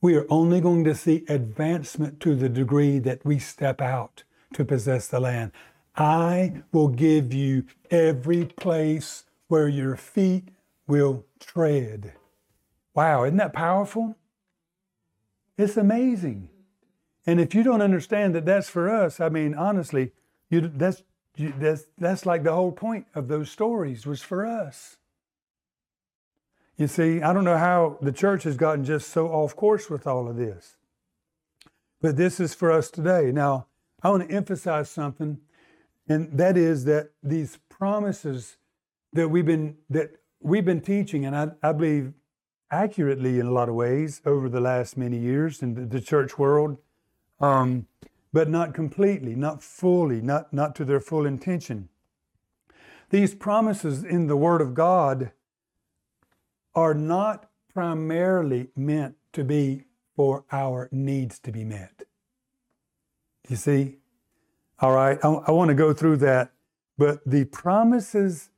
[0.00, 4.22] We are only going to see advancement to the degree that we step out
[4.54, 5.52] to possess the land.
[5.98, 10.50] I will give you every place where your feet
[10.86, 12.12] will tread.
[12.94, 14.16] Wow, isn't that powerful?
[15.56, 16.50] It's amazing.
[17.26, 20.12] And if you don't understand that that's for us, I mean, honestly,
[20.48, 21.02] you, that's,
[21.36, 24.98] you, that's, that's like the whole point of those stories was for us.
[26.76, 30.06] You see, I don't know how the church has gotten just so off course with
[30.06, 30.76] all of this.
[32.00, 33.32] But this is for us today.
[33.32, 33.66] Now,
[34.00, 35.38] I want to emphasize something,
[36.08, 38.56] and that is that these promises
[39.12, 42.12] that we've been that we've been teaching, and I, I believe
[42.70, 46.38] accurately in a lot of ways over the last many years in the, the church
[46.38, 46.78] world,
[47.40, 47.86] um,
[48.32, 51.88] but not completely, not fully, not, not to their full intention.
[53.10, 55.32] These promises in the Word of God
[56.74, 62.02] are not primarily meant to be for our needs to be met.
[63.48, 63.96] You see?
[64.80, 66.52] All right, I, I want to go through that.
[66.96, 68.50] But the promises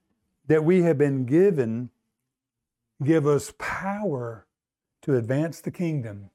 [0.46, 1.90] that we have been given
[3.02, 4.46] give us power
[5.02, 6.30] to advance the kingdom,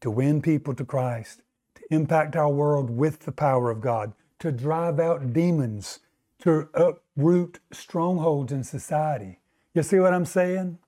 [0.00, 1.42] to win people to Christ,
[1.76, 6.00] to impact our world with the power of God, to drive out demons,
[6.40, 9.38] to uproot strongholds in society.
[9.74, 10.78] You see what I'm saying?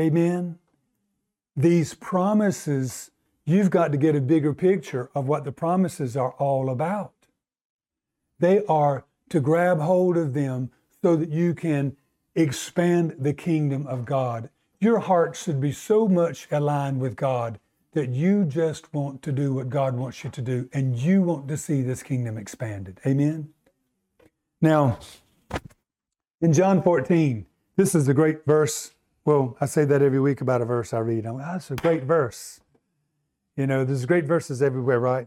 [0.00, 0.58] Amen.
[1.56, 3.10] These promises,
[3.44, 7.12] you've got to get a bigger picture of what the promises are all about.
[8.38, 10.70] They are to grab hold of them
[11.02, 11.96] so that you can
[12.34, 14.50] expand the kingdom of God.
[14.80, 17.58] Your heart should be so much aligned with God
[17.92, 21.48] that you just want to do what God wants you to do and you want
[21.48, 23.00] to see this kingdom expanded.
[23.06, 23.50] Amen?
[24.60, 24.98] Now,
[26.40, 27.46] in John 14,
[27.76, 28.92] this is a great verse.
[29.24, 31.26] Well, I say that every week about a verse I read.
[31.26, 32.60] I'm oh, that's a great verse.
[33.56, 35.26] You know, there's great verses everywhere, right?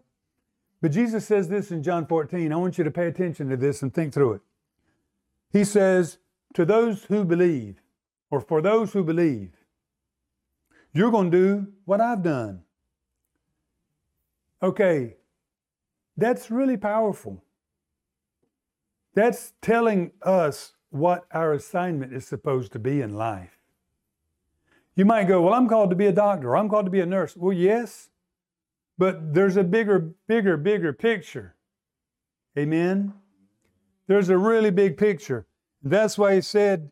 [0.82, 2.52] But Jesus says this in John 14.
[2.52, 4.42] I want you to pay attention to this and think through it.
[5.52, 6.18] He says,
[6.54, 7.82] to those who believe,
[8.30, 9.52] or for those who believe,
[10.94, 12.64] you're going to do what I've done.
[14.62, 15.16] Okay,
[16.18, 17.44] that's really powerful.
[19.14, 23.58] That's telling us what our assignment is supposed to be in life.
[24.96, 27.00] You might go, Well, I'm called to be a doctor, or I'm called to be
[27.00, 27.36] a nurse.
[27.36, 28.10] Well, yes,
[29.02, 31.56] but there's a bigger, bigger, bigger picture.
[32.56, 33.16] Amen?
[34.06, 35.48] There's a really big picture.
[35.82, 36.92] That's why he said,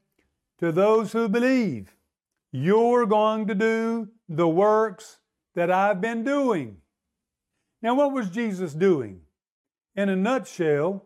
[0.58, 1.96] To those who believe,
[2.52, 5.20] you're going to do the works
[5.54, 6.78] that I've been doing.
[7.84, 9.22] Now, what was Jesus doing?
[9.96, 11.06] In a nutshell,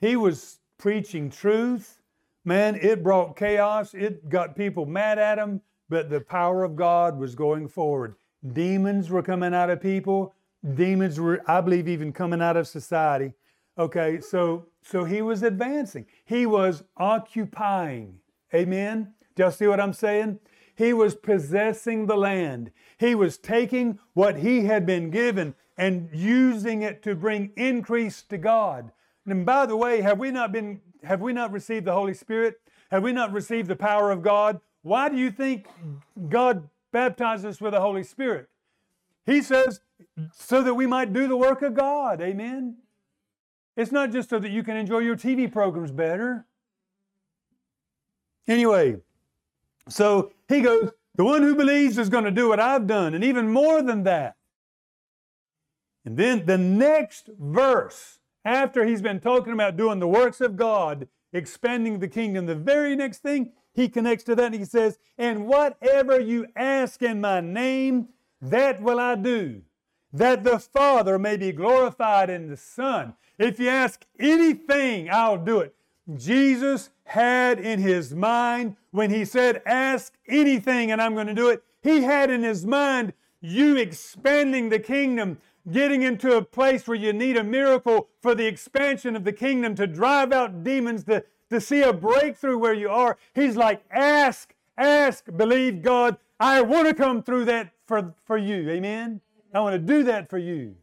[0.00, 2.00] he was preaching truth.
[2.44, 3.92] Man, it brought chaos.
[3.92, 8.14] It got people mad at him, but the power of God was going forward.
[8.52, 10.32] Demons were coming out of people.
[10.74, 13.32] Demons were, I believe, even coming out of society.
[13.76, 16.06] Okay, so so he was advancing.
[16.24, 18.20] He was occupying.
[18.54, 19.14] Amen.
[19.34, 20.38] Do y'all see what I'm saying?
[20.76, 22.70] He was possessing the land.
[22.98, 28.38] He was taking what he had been given and using it to bring increase to
[28.38, 28.92] God.
[29.26, 32.60] And by the way, have we not been have we not received the Holy Spirit?
[32.90, 34.60] Have we not received the power of God?
[34.82, 35.66] Why do you think
[36.28, 38.48] God baptized us with the Holy Spirit?
[39.26, 39.80] He says,
[40.32, 42.20] so that we might do the work of God.
[42.20, 42.76] Amen.
[43.76, 46.46] It's not just so that you can enjoy your TV programs better.
[48.46, 48.96] Anyway,
[49.88, 53.24] so he goes, The one who believes is going to do what I've done, and
[53.24, 54.36] even more than that.
[56.04, 61.08] And then the next verse, after he's been talking about doing the works of God,
[61.32, 65.46] expanding the kingdom, the very next thing he connects to that and he says, And
[65.46, 68.08] whatever you ask in my name,
[68.40, 69.62] that will I do,
[70.14, 73.14] that the Father may be glorified in the Son.
[73.36, 75.74] If you ask anything, I'll do it.
[76.16, 81.48] Jesus had in his mind when he said, Ask anything and I'm going to do
[81.48, 85.38] it, he had in his mind you expanding the kingdom,
[85.70, 89.74] getting into a place where you need a miracle for the expansion of the kingdom
[89.74, 93.18] to drive out demons, to, to see a breakthrough where you are.
[93.34, 96.18] He's like, Ask, ask, believe God.
[96.38, 98.70] I want to come through that for, for you.
[98.70, 99.20] Amen?
[99.54, 100.74] I want to do that for you.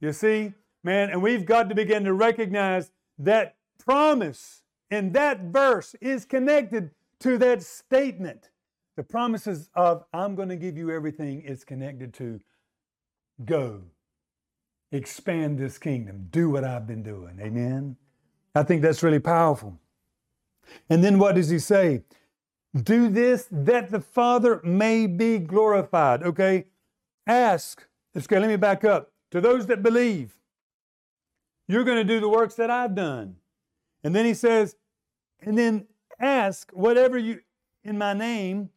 [0.00, 0.54] You see?
[0.82, 6.90] Man, and we've got to begin to recognize that promise in that verse is connected
[7.20, 8.50] to that statement.
[8.96, 12.40] The promises of, I'm going to give you everything, is connected to
[13.44, 13.82] go,
[14.92, 17.38] expand this kingdom, do what I've been doing.
[17.40, 17.96] Amen.
[18.54, 19.78] I think that's really powerful.
[20.88, 22.04] And then what does he say?
[22.74, 26.22] Do this that the Father may be glorified.
[26.22, 26.66] Okay?
[27.26, 27.86] Ask.
[28.16, 29.12] Okay, let me back up.
[29.32, 30.38] To those that believe,
[31.68, 33.36] you're going to do the works that I've done.
[34.04, 34.76] And then he says,
[35.40, 35.86] and then
[36.20, 37.40] ask whatever you
[37.82, 38.70] in my name,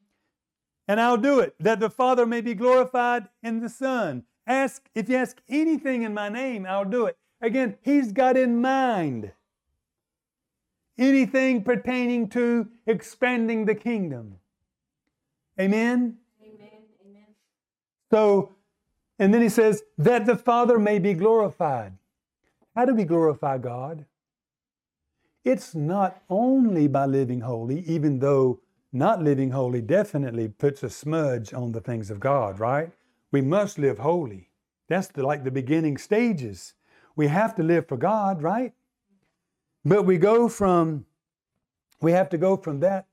[0.87, 4.23] and I'll do it, that the Father may be glorified in the Son.
[4.47, 7.17] Ask, if you ask anything in my name, I'll do it.
[7.41, 9.31] Again, he's got in mind
[10.97, 14.35] anything pertaining to expanding the kingdom.
[15.59, 16.17] Amen?
[18.11, 18.55] So,
[19.17, 21.93] and then he says, that the Father may be glorified.
[22.75, 24.05] How do we glorify God?
[25.43, 28.59] It's not only by living holy, even though
[28.91, 32.91] not living holy definitely puts a smudge on the things of God, right?
[33.31, 34.49] We must live holy.
[34.87, 36.73] That's the, like the beginning stages.
[37.15, 38.73] We have to live for God, right?
[39.85, 41.05] But we go from,
[42.01, 43.05] we have to go from that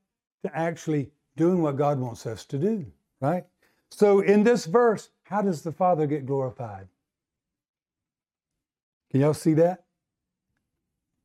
[0.44, 2.86] to actually doing what God wants us to do,
[3.20, 3.44] right?
[3.90, 6.88] So in this verse, how does the Father get glorified?
[9.10, 9.84] Can y'all see that?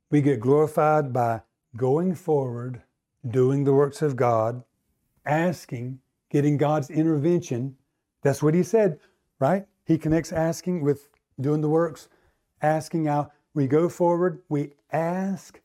[0.09, 1.41] We get glorified by
[1.75, 2.81] going forward,
[3.27, 4.63] doing the works of God,
[5.25, 7.75] asking, getting God's intervention.
[8.21, 8.99] That's what he said,
[9.39, 9.65] right?
[9.85, 11.07] He connects asking with
[11.39, 12.09] doing the works,
[12.61, 13.31] asking out.
[13.53, 15.59] We go forward, we ask,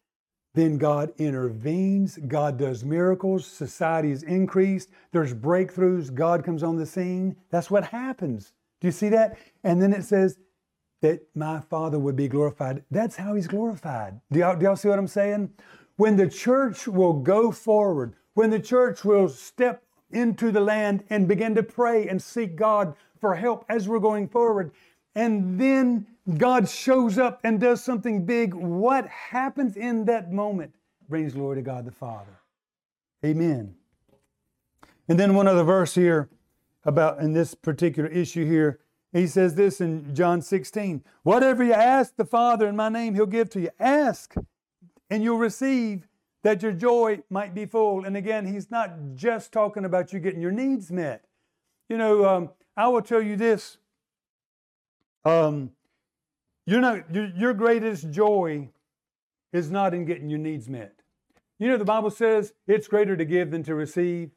[0.57, 2.16] then God intervenes.
[2.29, 3.47] God does miracles.
[3.47, 4.88] Society is increased.
[5.12, 6.12] There's breakthroughs.
[6.12, 7.37] God comes on the scene.
[7.51, 8.55] That's what happens.
[8.81, 9.37] Do you see that?
[9.64, 10.38] And then it says
[11.03, 12.83] that my Father would be glorified.
[12.90, 14.19] That's how He's glorified.
[14.33, 15.51] Do y'all, do y'all see what I'm saying?
[15.97, 21.29] When the church will go forward, when the church will step into the land and
[21.29, 24.73] begin to pray and seek God for help as we're going forward,
[25.14, 30.75] and then God shows up and does something big, what happens in that moment
[31.09, 32.41] brings glory to God the Father.
[33.25, 33.75] Amen.
[35.09, 36.29] And then one other verse here
[36.85, 38.81] about in this particular issue here.
[39.12, 43.27] He says this in John 16 Whatever you ask the Father in my name, He'll
[43.27, 43.71] give to you.
[43.79, 44.35] Ask
[45.09, 46.09] and you'll receive
[46.43, 48.05] that your joy might be full.
[48.05, 51.25] And again, He's not just talking about you getting your needs met.
[51.89, 53.79] You know, um, I will tell you this.
[55.25, 55.73] Um,
[56.81, 58.68] not, your, your greatest joy
[59.52, 61.00] is not in getting your needs met.
[61.59, 64.31] You know, the Bible says it's greater to give than to receive.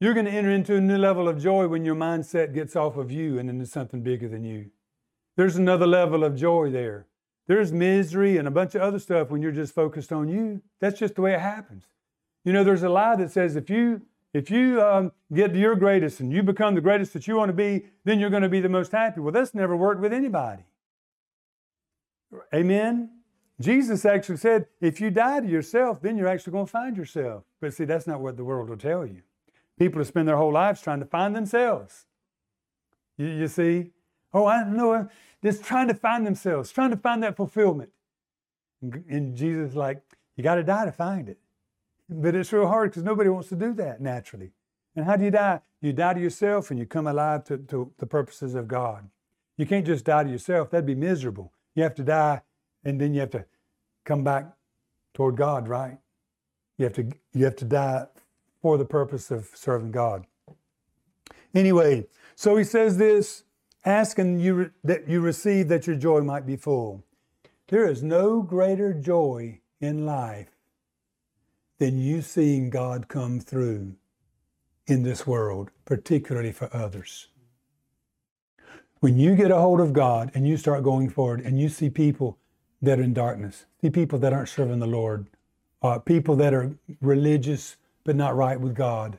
[0.00, 2.96] You're going to enter into a new level of joy when your mindset gets off
[2.96, 4.70] of you and into something bigger than you.
[5.36, 7.06] There's another level of joy there.
[7.46, 10.62] There's misery and a bunch of other stuff when you're just focused on you.
[10.80, 11.84] That's just the way it happens.
[12.44, 15.74] You know, there's a lie that says if you if you um, get to your
[15.74, 18.48] greatest and you become the greatest that you want to be, then you're going to
[18.48, 19.20] be the most happy.
[19.20, 20.62] Well, that's never worked with anybody.
[22.54, 23.10] Amen?
[23.60, 27.44] Jesus actually said, if you die to yourself, then you're actually going to find yourself.
[27.60, 29.22] But see, that's not what the world will tell you.
[29.78, 32.06] People spend their whole lives trying to find themselves.
[33.18, 33.90] You, you see?
[34.32, 35.08] Oh, I know.
[35.42, 37.90] Just trying to find themselves, trying to find that fulfillment.
[38.82, 40.02] And, Jesus is like,
[40.36, 41.38] you got to die to find it.
[42.08, 44.52] But it's real hard because nobody wants to do that naturally.
[44.96, 45.60] And how do you die?
[45.80, 49.08] You die to yourself and you come alive to, to the purposes of God.
[49.56, 51.52] You can't just die to yourself, that'd be miserable.
[51.74, 52.42] You have to die
[52.84, 53.44] and then you have to
[54.04, 54.46] come back
[55.14, 55.98] toward God, right?
[56.76, 58.06] You have to you have to die
[58.60, 60.26] for the purpose of serving God.
[61.54, 63.44] Anyway, so he says this,
[63.84, 67.02] asking you that you receive that your joy might be full.
[67.68, 70.50] There is no greater joy in life
[71.78, 73.94] than you seeing God come through
[74.86, 77.28] in this world, particularly for others.
[79.00, 81.88] When you get a hold of God and you start going forward and you see
[81.88, 82.36] people
[82.82, 85.26] that are in darkness, see people that aren't serving the Lord,
[85.82, 89.18] uh, people that are religious but not right with God,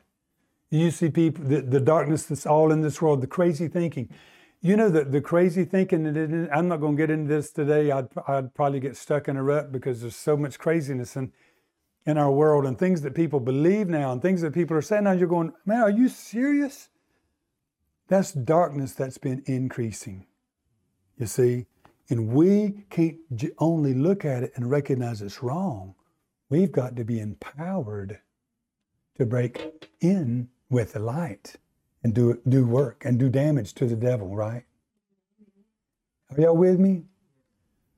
[0.70, 4.08] you see people, the, the darkness that's all in this world, the crazy thinking.
[4.62, 7.90] You know, the, the crazy thinking, and I'm not going to get into this today.
[7.90, 11.32] I'd, I'd probably get stuck in a rut because there's so much craziness in,
[12.06, 15.06] in our world and things that people believe now and things that people are saying
[15.06, 15.12] now.
[15.14, 16.91] You're going, man, are you serious?
[18.12, 20.26] That's darkness that's been increasing,
[21.18, 21.68] you see.
[22.10, 23.16] And we can't
[23.58, 25.96] only look at it and recognize it's wrong.
[26.50, 28.20] We've got to be empowered
[29.16, 31.56] to break in with the light
[32.04, 34.66] and do, do work and do damage to the devil, right?
[36.32, 37.04] Are y'all with me?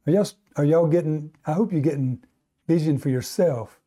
[0.06, 2.24] Are y'all, are y'all getting, I hope you're getting
[2.68, 3.80] vision for yourself.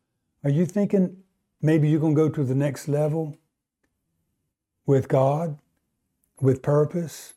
[0.43, 1.23] Are you thinking
[1.61, 3.37] maybe you're going to go to the next level
[4.85, 5.57] with God?
[6.41, 7.33] With purpose,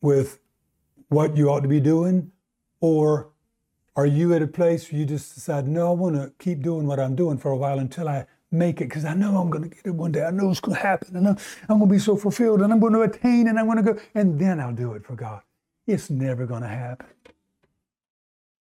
[0.00, 0.38] with
[1.08, 2.32] what you ought to be doing?
[2.80, 3.30] Or
[3.96, 6.86] are you at a place where you just decide, no, I want to keep doing
[6.86, 9.64] what I'm doing for a while until I make it because I know I'm going
[9.64, 10.24] to get it one day.
[10.24, 11.16] I know it's going to happen.
[11.16, 11.36] And I'm,
[11.68, 13.94] I'm going to be so fulfilled and I'm going to attain and I'm going to
[13.94, 15.42] go, and then I'll do it for God.
[15.86, 17.06] It's never going to happen.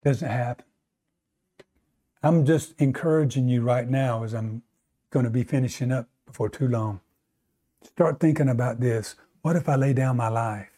[0.04, 0.64] Doesn't happen.
[2.22, 4.62] I'm just encouraging you right now as I'm
[5.10, 7.00] going to be finishing up before too long.
[7.82, 9.14] Start thinking about this.
[9.48, 10.68] What if I lay down my life?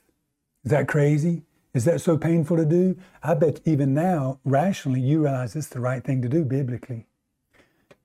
[0.65, 1.43] Is that crazy?
[1.75, 2.97] Is that so painful to do?
[3.21, 7.09] I bet even now, rationally, you realize it's the right thing to do biblically.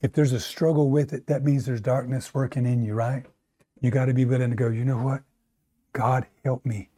[0.02, 3.28] If there's a struggle with it, that means there's darkness working in you, right?
[3.80, 5.22] You got to be willing to go, you know what?
[5.94, 6.90] God, help me.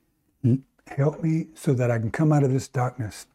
[0.88, 3.28] Help me so that I can come out of this darkness.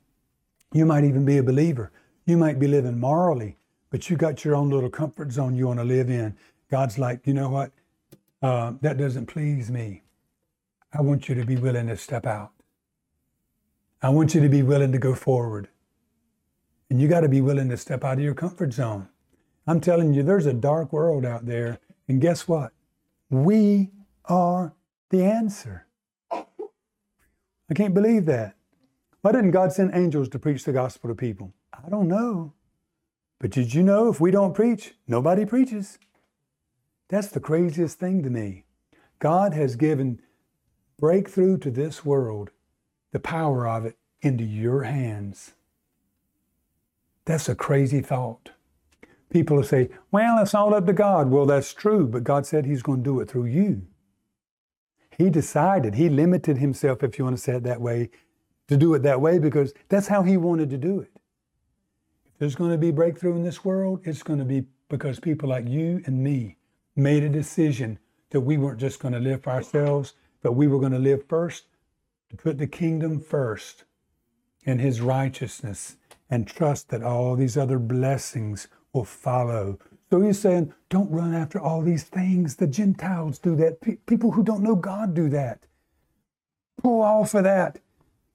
[0.72, 1.92] You might even be a believer.
[2.24, 3.58] You might be living morally,
[3.90, 6.38] but you got your own little comfort zone you want to live in.
[6.70, 7.70] God's like, you know what?
[8.40, 10.01] Uh, that doesn't please me.
[10.92, 12.52] I want you to be willing to step out.
[14.02, 15.68] I want you to be willing to go forward.
[16.90, 19.08] And you got to be willing to step out of your comfort zone.
[19.66, 21.78] I'm telling you, there's a dark world out there.
[22.08, 22.72] And guess what?
[23.30, 23.90] We
[24.26, 24.74] are
[25.10, 25.86] the answer.
[26.30, 28.56] I can't believe that.
[29.22, 31.54] Why didn't God send angels to preach the gospel to people?
[31.72, 32.52] I don't know.
[33.38, 35.98] But did you know if we don't preach, nobody preaches?
[37.08, 38.64] That's the craziest thing to me.
[39.18, 40.20] God has given
[41.02, 42.52] breakthrough to this world,
[43.10, 45.50] the power of it, into your hands.
[47.24, 48.52] That's a crazy thought.
[49.28, 51.28] People will say, well, it's all up to God.
[51.28, 53.82] Well, that's true, but God said He's going to do it through you.
[55.18, 58.10] He decided, He limited Himself, if you want to say it that way,
[58.68, 61.10] to do it that way because that's how He wanted to do it.
[62.26, 65.48] If there's going to be breakthrough in this world, it's going to be because people
[65.48, 66.58] like you and me
[66.94, 67.98] made a decision
[68.30, 71.24] that we weren't just going to live for ourselves, but we were going to live
[71.28, 71.66] first
[72.30, 73.84] to put the kingdom first
[74.66, 75.96] and His righteousness
[76.30, 79.78] and trust that all these other blessings will follow.
[80.10, 82.56] So he's saying, don't run after all these things.
[82.56, 83.80] The Gentiles do that.
[83.80, 85.66] P- people who don't know God do that.
[86.82, 87.80] Pull off of that.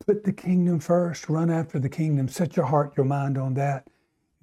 [0.06, 1.30] Put the kingdom first.
[1.30, 2.28] Run after the kingdom.
[2.28, 3.88] Set your heart, your mind on that.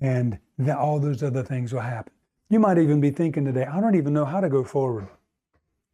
[0.01, 2.13] And then all those other things will happen.
[2.51, 5.09] You might even be thinking today, I don't even know how to go forward.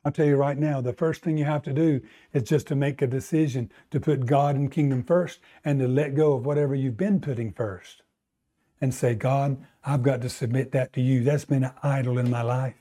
[0.04, 2.00] I'll tell you right now, the first thing you have to do
[2.32, 6.14] is just to make a decision to put God and kingdom first and to let
[6.14, 8.02] go of whatever you've been putting first
[8.80, 11.22] and say, God, I've got to submit that to you.
[11.22, 12.76] That's been an idol in my life.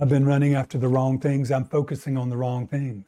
[0.00, 1.50] I've been running after the wrong things.
[1.50, 3.04] I'm focusing on the wrong things.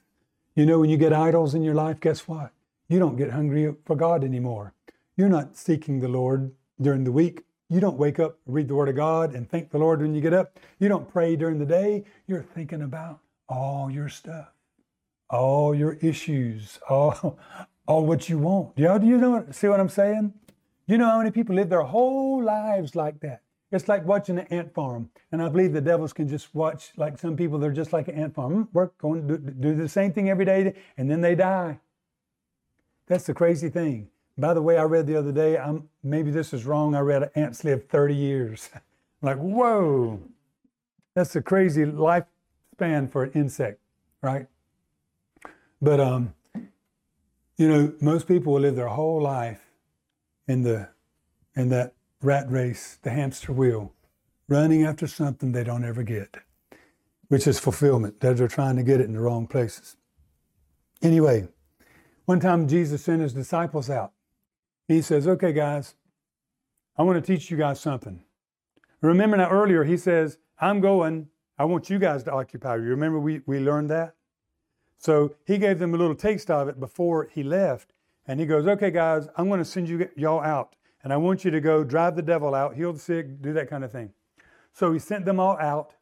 [0.54, 2.52] You know, when you get idols in your life, guess what?
[2.88, 4.74] You don't get hungry for God anymore.
[5.16, 7.44] You're not seeking the Lord during the week.
[7.70, 10.20] You don't wake up, read the Word of God, and thank the Lord when you
[10.20, 10.58] get up.
[10.78, 12.04] You don't pray during the day.
[12.26, 13.20] You're thinking about
[13.50, 14.48] all your stuff,
[15.28, 17.38] all your issues, all,
[17.86, 18.72] all what you want.
[18.76, 19.44] Yeah, do you know?
[19.50, 20.32] See what I'm saying?
[20.86, 23.42] You know how many people live their whole lives like that?
[23.72, 25.10] It's like watching an ant farm.
[25.30, 28.14] And I believe the devils can just watch, like some people, they're just like an
[28.16, 28.52] ant farm.
[28.52, 31.78] Hmm, work, going do, do the same thing every day, and then they die.
[33.06, 34.08] That's the crazy thing.
[34.38, 37.30] By the way, I read the other day, I'm, maybe this is wrong, I read
[37.34, 38.70] ants live 30 years.
[38.74, 38.80] I'm
[39.22, 40.20] like, whoa,
[41.14, 41.84] that's a crazy
[43.08, 43.80] for an insect,
[44.22, 44.46] right?
[45.82, 46.34] But, um,
[47.56, 49.60] you know, most people will live their whole life
[50.48, 50.88] in the
[51.54, 53.92] in that rat race, the hamster wheel,
[54.48, 56.36] running after something they don't ever get,
[57.28, 58.20] which is fulfillment.
[58.20, 59.96] That they're trying to get it in the wrong places.
[61.02, 61.48] Anyway,
[62.24, 64.12] one time Jesus sent his disciples out.
[64.88, 65.94] He says, Okay, guys,
[66.96, 68.22] I want to teach you guys something.
[69.00, 71.28] Remember now earlier he says, I'm going,
[71.60, 72.76] I want you guys to occupy.
[72.76, 74.14] You remember we, we learned that?
[74.96, 77.92] So he gave them a little taste of it before he left.
[78.26, 80.74] And he goes, Okay, guys, I'm going to send you y'all out.
[81.04, 83.68] And I want you to go drive the devil out, heal the sick, do that
[83.68, 84.10] kind of thing.
[84.72, 85.96] So he sent them all out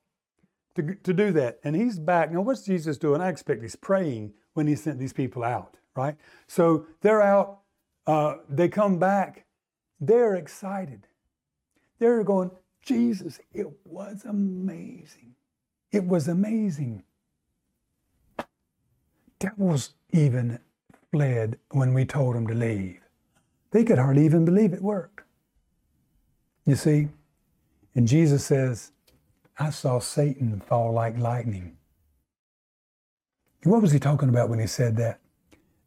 [0.76, 1.58] to, to do that.
[1.64, 2.30] And he's back.
[2.30, 3.20] Now, what's Jesus doing?
[3.20, 6.14] I expect he's praying when he sent these people out, right?
[6.46, 7.62] So they're out,
[8.06, 9.44] uh, they come back,
[10.00, 11.08] they're excited.
[11.98, 15.34] They're going, Jesus, it was amazing.
[15.92, 17.04] It was amazing.
[19.38, 20.58] Devils even
[21.12, 23.00] fled when we told them to leave.
[23.70, 25.22] They could hardly even believe it worked.
[26.66, 27.08] You see?
[27.94, 28.92] And Jesus says,
[29.58, 31.76] I saw Satan fall like lightning.
[33.64, 35.20] What was he talking about when he said that?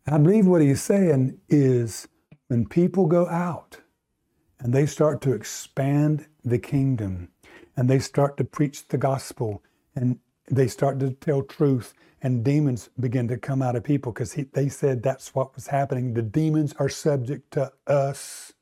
[0.08, 2.08] I believe what he's saying is
[2.48, 3.80] when people go out
[4.60, 7.30] and they start to expand the kingdom
[7.78, 9.64] and they start to preach the gospel
[9.96, 10.20] and
[10.50, 14.70] they start to tell truth and demons begin to come out of people because they
[14.70, 16.14] said that's what was happening.
[16.14, 18.54] The demons are subject to us.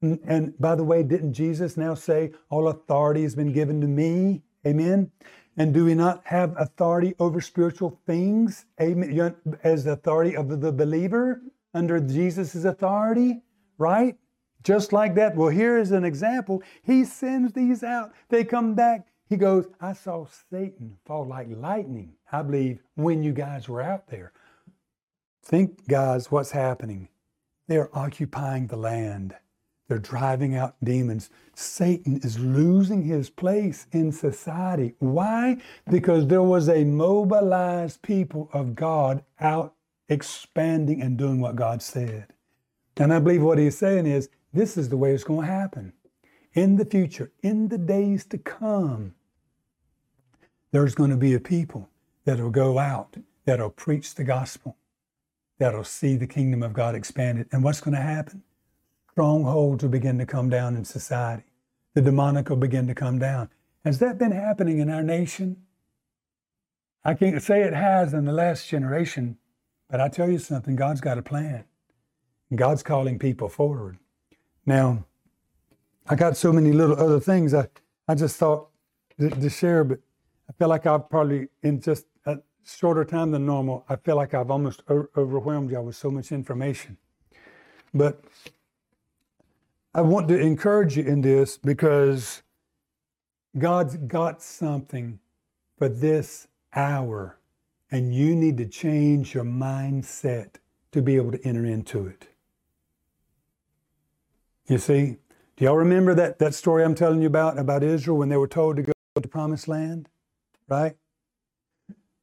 [0.00, 3.86] And, and by the way, didn't Jesus now say, All authority has been given to
[3.86, 4.42] me?
[4.66, 5.10] Amen.
[5.56, 8.64] And do we not have authority over spiritual things?
[8.80, 9.36] Amen.
[9.62, 11.42] As the authority of the believer
[11.74, 13.42] under Jesus' authority,
[13.78, 14.16] right?
[14.62, 15.36] Just like that.
[15.36, 16.62] Well, here is an example.
[16.82, 18.12] He sends these out.
[18.28, 19.06] They come back.
[19.32, 24.08] He goes, I saw Satan fall like lightning, I believe, when you guys were out
[24.08, 24.30] there.
[25.42, 27.08] Think, guys, what's happening.
[27.66, 29.34] They're occupying the land.
[29.88, 31.30] They're driving out demons.
[31.54, 34.96] Satan is losing his place in society.
[34.98, 35.56] Why?
[35.90, 39.72] Because there was a mobilized people of God out
[40.10, 42.34] expanding and doing what God said.
[42.98, 45.94] And I believe what he's saying is this is the way it's going to happen.
[46.52, 49.14] In the future, in the days to come,
[50.72, 51.88] there's going to be a people
[52.24, 54.76] that'll go out, that'll preach the gospel,
[55.58, 57.46] that'll see the kingdom of God expanded.
[57.52, 58.42] And what's going to happen?
[59.12, 61.44] Strongholds will begin to come down in society.
[61.94, 63.50] The demonic will begin to come down.
[63.84, 65.58] Has that been happening in our nation?
[67.04, 69.36] I can't say it has in the last generation,
[69.90, 71.64] but I tell you something, God's got a plan.
[72.54, 73.98] God's calling people forward.
[74.64, 75.04] Now,
[76.08, 77.68] I got so many little other things I,
[78.06, 78.68] I just thought
[79.18, 80.00] to, to share, but
[80.52, 84.34] I feel like I've probably, in just a shorter time than normal, I feel like
[84.34, 86.98] I've almost overwhelmed y'all with so much information.
[87.94, 88.22] But
[89.94, 92.42] I want to encourage you in this because
[93.56, 95.20] God's got something
[95.78, 97.38] for this hour,
[97.90, 100.56] and you need to change your mindset
[100.90, 102.28] to be able to enter into it.
[104.66, 105.16] You see,
[105.56, 108.46] do y'all remember that, that story I'm telling you about, about Israel when they were
[108.46, 110.10] told to go to the promised land?
[110.72, 110.96] Right?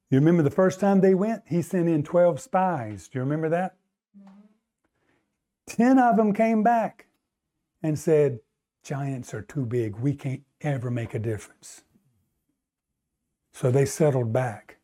[0.09, 1.43] You remember the first time they went?
[1.45, 3.07] He sent in 12 spies.
[3.07, 3.75] Do you remember that?
[5.67, 7.05] 10 of them came back
[7.83, 8.39] and said,
[8.81, 9.97] Giants are too big.
[9.97, 11.83] We can't ever make a difference.
[13.53, 14.77] So they settled back.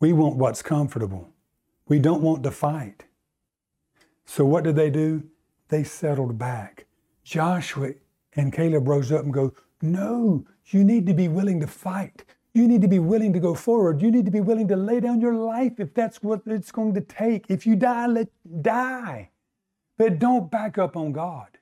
[0.00, 1.30] We want what's comfortable.
[1.86, 3.04] We don't want to fight.
[4.24, 5.22] So what did they do?
[5.68, 6.86] They settled back.
[7.22, 7.90] Joshua
[8.34, 12.24] and Caleb rose up and go, No, you need to be willing to fight.
[12.54, 14.00] You need to be willing to go forward.
[14.00, 16.94] You need to be willing to lay down your life if that's what it's going
[16.94, 17.46] to take.
[17.48, 18.28] If you die, let
[18.62, 19.30] die.
[19.98, 21.58] But don't back up on God.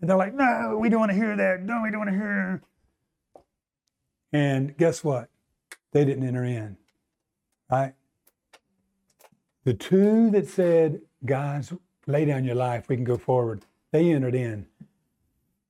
[0.00, 1.62] And they're like, no, we don't want to hear that.
[1.62, 2.62] No, we don't want to hear.
[4.32, 5.28] And guess what?
[5.92, 6.78] They didn't enter in.
[7.70, 7.94] Right?
[9.64, 11.72] The two that said, guys,
[12.06, 14.66] lay down your life, we can go forward, they entered in.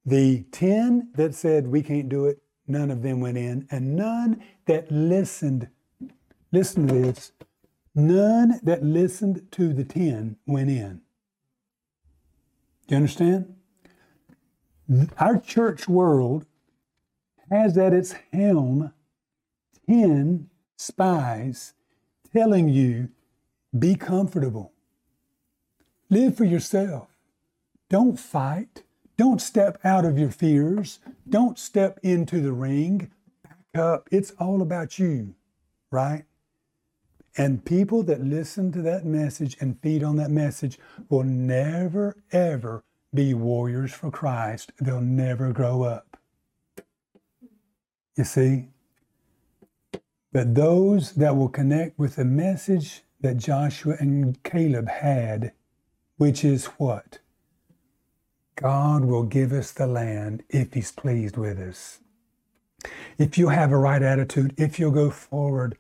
[0.05, 3.66] The 10 that said, we can't do it, none of them went in.
[3.70, 5.68] And none that listened,
[6.50, 7.32] listen to this,
[7.94, 11.03] none that listened to the 10 went in.
[12.88, 13.55] You understand?
[15.18, 16.46] Our church world
[17.50, 18.92] has at its helm
[19.88, 21.74] 10 spies
[22.32, 23.09] telling you
[23.78, 24.72] be comfortable,
[26.11, 27.09] live for yourself,
[27.88, 28.82] don't fight,
[29.22, 30.98] don't step out of your fears,
[31.28, 33.08] don't step into the ring,
[33.44, 34.08] back up.
[34.10, 35.36] It's all about you,
[35.92, 36.24] right?
[37.36, 40.76] And people that listen to that message and feed on that message
[41.08, 42.82] will never, ever
[43.14, 44.72] be warriors for Christ.
[44.80, 46.16] They'll never grow up.
[48.16, 48.70] You see?
[50.32, 55.52] But those that will connect with the message that Joshua and Caleb had,
[56.16, 57.20] which is what?
[58.62, 61.98] God will give us the land if He's pleased with us.
[63.18, 65.76] If you have a right attitude, if you'll go forward,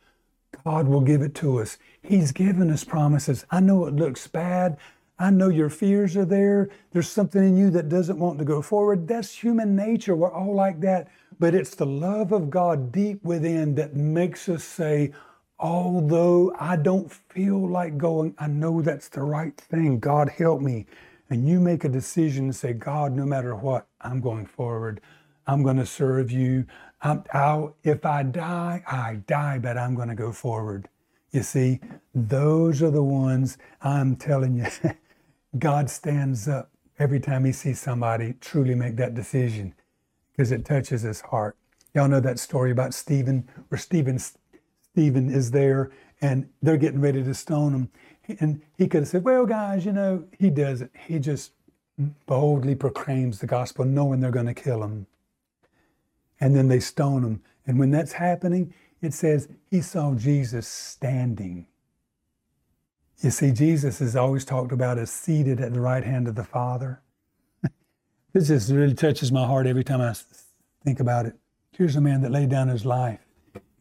[0.64, 1.78] God will give it to us.
[2.02, 3.46] He's given us promises.
[3.52, 4.78] I know it looks bad.
[5.18, 6.70] I know your fears are there.
[6.92, 9.06] There's something in you that doesn't want to go forward.
[9.06, 10.16] That's human nature.
[10.16, 11.08] We're all like that.
[11.38, 15.12] But it's the love of God deep within that makes us say,
[15.60, 20.00] although I don't feel like going, I know that's the right thing.
[20.00, 20.86] God help me.
[21.30, 25.00] And you make a decision and say, God, no matter what, I'm going forward.
[25.46, 26.66] I'm going to serve you.
[27.02, 30.88] i if I die, I die, but I'm going to go forward.
[31.30, 31.80] You see,
[32.14, 34.66] those are the ones I'm telling you.
[35.58, 39.74] God stands up every time he sees somebody truly make that decision
[40.32, 41.56] because it touches his heart.
[41.94, 44.18] Y'all know that story about Stephen, where Stephen,
[44.92, 47.90] Stephen is there and they're getting ready to stone him.
[48.40, 50.90] And he could have said, Well, guys, you know, he doesn't.
[51.06, 51.52] He just
[52.26, 55.06] boldly proclaims the gospel, knowing they're going to kill him.
[56.40, 57.42] And then they stone him.
[57.66, 61.66] And when that's happening, it says he saw Jesus standing
[63.22, 66.42] you see, Jesus is always talked about as seated at the right hand of the
[66.42, 67.00] Father.
[68.32, 70.12] this just really touches my heart every time I
[70.84, 71.36] think about it.
[71.70, 73.20] Here's a man that laid down his life,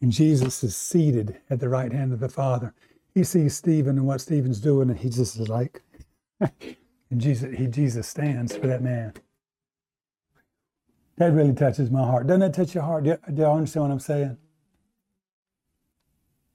[0.00, 2.72] and Jesus is seated at the right hand of the Father.
[3.14, 5.82] He sees Stephen and what Stephen's doing, and he just is like,
[6.40, 9.14] and Jesus, he, Jesus stands for that man.
[11.18, 12.26] That really touches my heart.
[12.26, 13.04] Doesn't that touch your heart?
[13.04, 14.38] Do do you understand what I'm saying?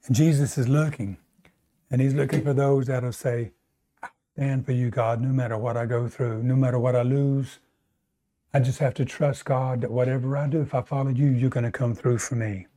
[0.07, 1.17] And Jesus is looking.
[1.91, 3.51] And he's looking for those that'll say,
[4.33, 7.59] stand for you, God, no matter what I go through, no matter what I lose.
[8.53, 11.49] I just have to trust God that whatever I do, if I follow you, you're
[11.49, 12.67] going to come through for me.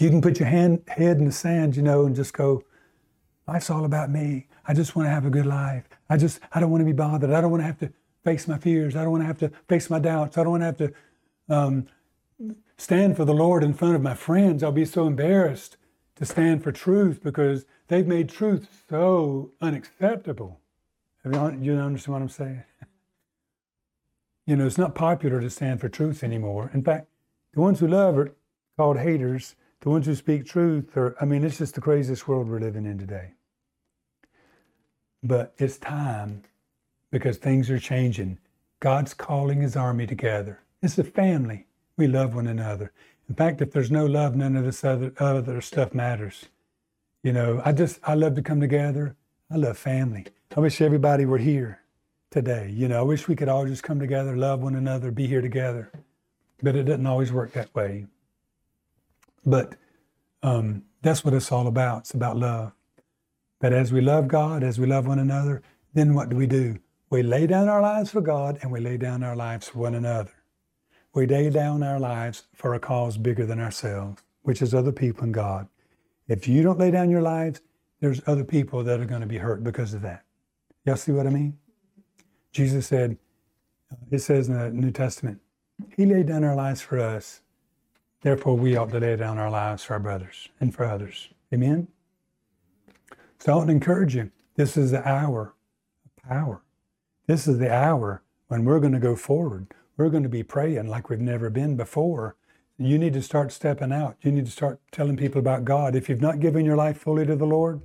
[0.00, 2.64] You can put your hand, head in the sand, you know, and just go,
[3.46, 4.46] life's all about me.
[4.66, 5.84] I just want to have a good life.
[6.08, 7.30] I just, I don't want to be bothered.
[7.30, 7.92] I don't want to have to
[8.24, 8.96] face my fears.
[8.96, 10.38] I don't want to have to face my doubts.
[10.38, 10.92] I don't want to have to
[11.50, 11.86] um,
[12.78, 14.62] stand for the Lord in front of my friends.
[14.62, 15.76] I'll be so embarrassed
[16.16, 20.60] to stand for truth because they've made truth so unacceptable.
[21.26, 22.64] You understand what I'm saying?
[24.46, 26.72] You know, it's not popular to stand for truth anymore.
[26.74, 27.06] In fact,
[27.52, 28.34] the ones who love are
[28.76, 29.54] called haters.
[29.80, 32.84] The ones who speak truth are, I mean, it's just the craziest world we're living
[32.84, 33.32] in today.
[35.22, 36.42] But it's time
[37.10, 38.38] because things are changing.
[38.80, 40.60] God's calling his army together.
[40.82, 41.66] It's a family.
[41.96, 42.92] We love one another.
[43.28, 46.46] In fact, if there's no love, none of this other, other stuff matters.
[47.22, 49.16] You know, I just, I love to come together.
[49.50, 50.26] I love family.
[50.56, 51.80] I wish everybody were here
[52.30, 52.70] today.
[52.70, 55.42] You know, I wish we could all just come together, love one another, be here
[55.42, 55.90] together.
[56.62, 58.06] But it doesn't always work that way.
[59.44, 59.74] But
[60.42, 62.00] um, that's what it's all about.
[62.00, 62.72] It's about love.
[63.60, 65.62] But as we love God, as we love one another,
[65.94, 66.78] then what do we do?
[67.10, 69.94] We lay down our lives for God and we lay down our lives for one
[69.94, 70.32] another.
[71.14, 75.24] We lay down our lives for a cause bigger than ourselves, which is other people
[75.24, 75.68] and God.
[76.28, 77.60] If you don't lay down your lives,
[78.00, 80.24] there's other people that are going to be hurt because of that.
[80.86, 81.58] Y'all see what I mean?
[82.52, 83.18] Jesus said,
[84.10, 85.40] it says in the New Testament,
[85.96, 87.42] He laid down our lives for us.
[88.22, 91.30] Therefore, we ought to lay down our lives for our brothers and for others.
[91.52, 91.88] Amen?
[93.38, 94.30] So I want to encourage you.
[94.56, 95.54] This is the hour
[96.04, 96.62] of power.
[97.26, 99.72] This is the hour when we're going to go forward.
[99.96, 102.36] We're going to be praying like we've never been before.
[102.76, 104.16] You need to start stepping out.
[104.22, 105.94] You need to start telling people about God.
[105.94, 107.82] If you've not given your life fully to the Lord,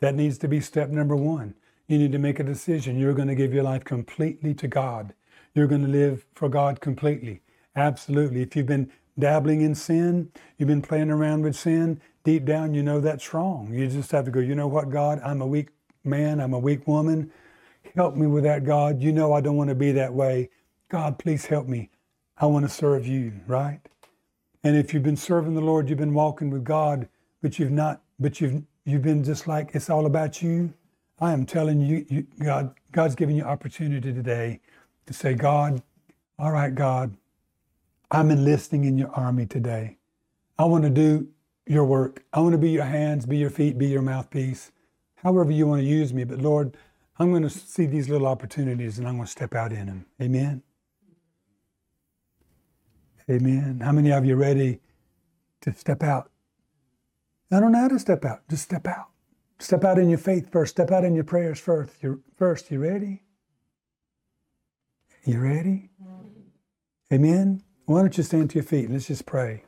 [0.00, 1.54] that needs to be step number one.
[1.88, 2.98] You need to make a decision.
[2.98, 5.14] You're going to give your life completely to God.
[5.54, 7.42] You're going to live for God completely.
[7.74, 8.42] Absolutely.
[8.42, 12.82] If you've been dabbling in sin, you've been playing around with sin, deep down you
[12.82, 13.72] know that's wrong.
[13.72, 15.68] You just have to go, you know what, God, I'm a weak
[16.04, 17.30] man, I'm a weak woman.
[17.94, 19.02] Help me with that, God.
[19.02, 20.50] You know I don't want to be that way.
[20.88, 21.90] God, please help me.
[22.36, 23.80] I want to serve you, right?
[24.62, 27.08] And if you've been serving the Lord, you've been walking with God,
[27.42, 30.72] but you've not, but you've you've been just like it's all about you,
[31.20, 34.60] I am telling you, you, God, God's giving you opportunity today
[35.06, 35.82] to say, God,
[36.38, 37.16] all right, God,
[38.10, 39.98] I'm enlisting in your army today.
[40.58, 41.28] I want to do
[41.66, 42.24] your work.
[42.32, 44.72] I want to be your hands, be your feet, be your mouthpiece,
[45.16, 46.24] however you want to use me.
[46.24, 46.76] But Lord,
[47.18, 50.06] I'm going to see these little opportunities and I'm going to step out in them.
[50.22, 50.62] Amen.
[53.30, 53.80] Amen.
[53.82, 54.80] How many of you are ready
[55.60, 56.30] to step out?
[57.52, 58.48] I don't know how to step out.
[58.48, 59.08] Just step out.
[59.58, 60.70] Step out in your faith first.
[60.70, 62.02] Step out in your prayers first.
[62.02, 62.70] You first.
[62.70, 63.22] You ready?
[65.24, 65.90] You ready?
[67.12, 67.62] Amen.
[67.88, 68.84] Why don't you stand to your feet?
[68.84, 69.64] And let's just pray.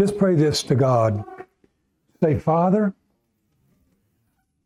[0.00, 1.24] Just pray this to God.
[2.22, 2.94] Say, Father,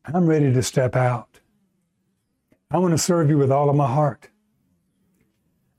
[0.04, 1.40] I'm ready to step out.
[2.70, 4.28] I want to serve you with all of my heart.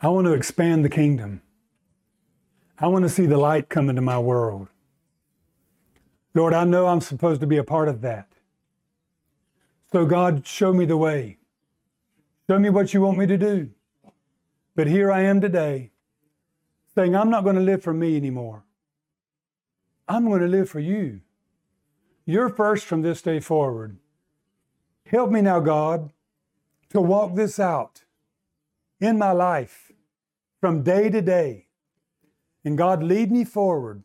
[0.01, 1.41] I want to expand the kingdom.
[2.78, 4.67] I want to see the light come into my world.
[6.34, 8.28] Lord, I know I'm supposed to be a part of that.
[9.92, 11.38] So, God, show me the way.
[12.50, 13.70] Show me what you want me to do.
[14.76, 15.92] But here I am today
[16.94, 18.64] saying, I'm not going to live for me anymore.
[20.08, 21.22] I'm going to live for you.
[22.26, 23.98] You're first from this day forward.
[25.06, 26.12] Help me now, God,
[26.90, 28.04] to walk this out
[29.00, 29.92] in my life
[30.60, 31.68] from day to day.
[32.66, 34.04] And God, lead me forward.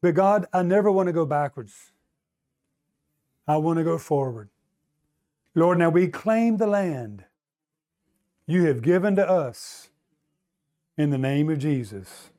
[0.00, 1.92] But God, I never want to go backwards.
[3.46, 4.50] I want to go forward.
[5.58, 7.24] Lord, now we claim the land
[8.46, 9.88] you have given to us
[10.96, 12.30] in the name of Jesus.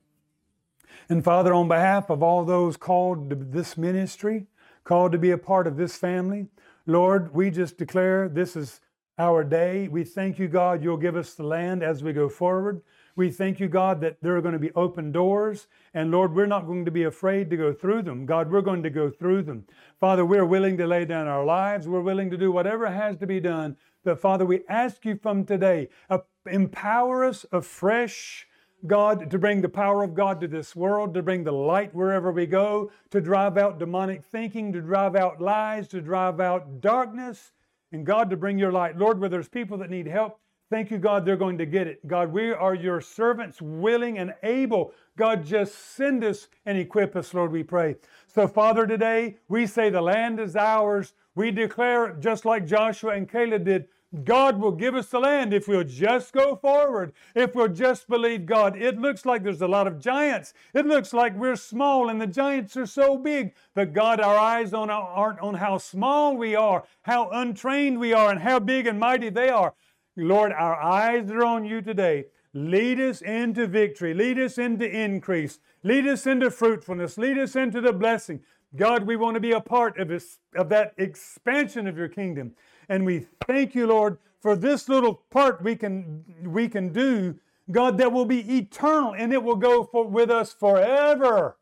[1.10, 4.48] And Father, on behalf of all those called to this ministry,
[4.86, 6.48] called to be a part of this family,
[6.86, 8.80] Lord, we just declare this is
[9.18, 9.90] our day.
[9.90, 12.82] We thank you, God, you'll give us the land as we go forward.
[13.20, 15.68] We thank you, God, that there are going to be open doors.
[15.94, 18.26] And Lord, we're not going to be afraid to go through them.
[18.26, 19.66] God, we're going to go through them.
[20.00, 21.86] Father, we're willing to lay down our lives.
[21.86, 23.76] We're willing to do whatever has to be done.
[24.06, 28.48] But Father, we ask you from today, uh, empower us afresh.
[28.88, 32.32] God, to bring the power of God to this world, to bring the light wherever
[32.32, 37.52] we go, to drive out demonic thinking, to drive out lies, to drive out darkness,
[37.92, 38.98] and God, to bring your light.
[38.98, 40.40] Lord, where there's people that need help,
[40.70, 42.08] Thank you, God, they're going to get it.
[42.08, 44.94] God, we are your servants, willing and able.
[45.18, 47.96] God, just send us and equip us, Lord, we pray.
[48.28, 51.14] So, Father, today we say the land is ours.
[51.34, 53.88] We declare, just like Joshua and Caleb did,
[54.24, 58.46] God will give us the land if we'll just go forward, if we'll just believe
[58.46, 58.80] God.
[58.80, 60.54] It looks like there's a lot of giants.
[60.76, 63.54] It looks like we're small and the giants are so big.
[63.74, 68.40] But God, our eyes aren't on how small we are, how untrained we are, and
[68.40, 69.74] how big and mighty they are.
[70.20, 72.26] Lord, our eyes are on you today.
[72.54, 74.14] Lead us into victory.
[74.14, 75.60] Lead us into increase.
[75.84, 77.18] Lead us into fruitfulness.
[77.18, 78.42] Lead us into the blessing.
[78.76, 82.54] God, we want to be a part of, this, of that expansion of your kingdom.
[82.88, 87.36] And we thank you, Lord, for this little part we can, we can do,
[87.72, 91.58] God, that will be eternal and it will go for, with us forever.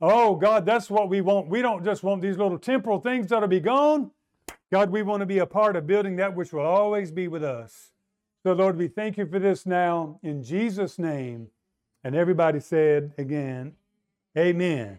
[0.00, 1.48] Oh, God, that's what we want.
[1.48, 4.10] We don't just want these little temporal things that'll be gone.
[4.74, 7.44] God, we want to be a part of building that which will always be with
[7.44, 7.92] us.
[8.42, 11.46] So, Lord, we thank you for this now in Jesus' name.
[12.02, 13.74] And everybody said again,
[14.36, 14.98] Amen.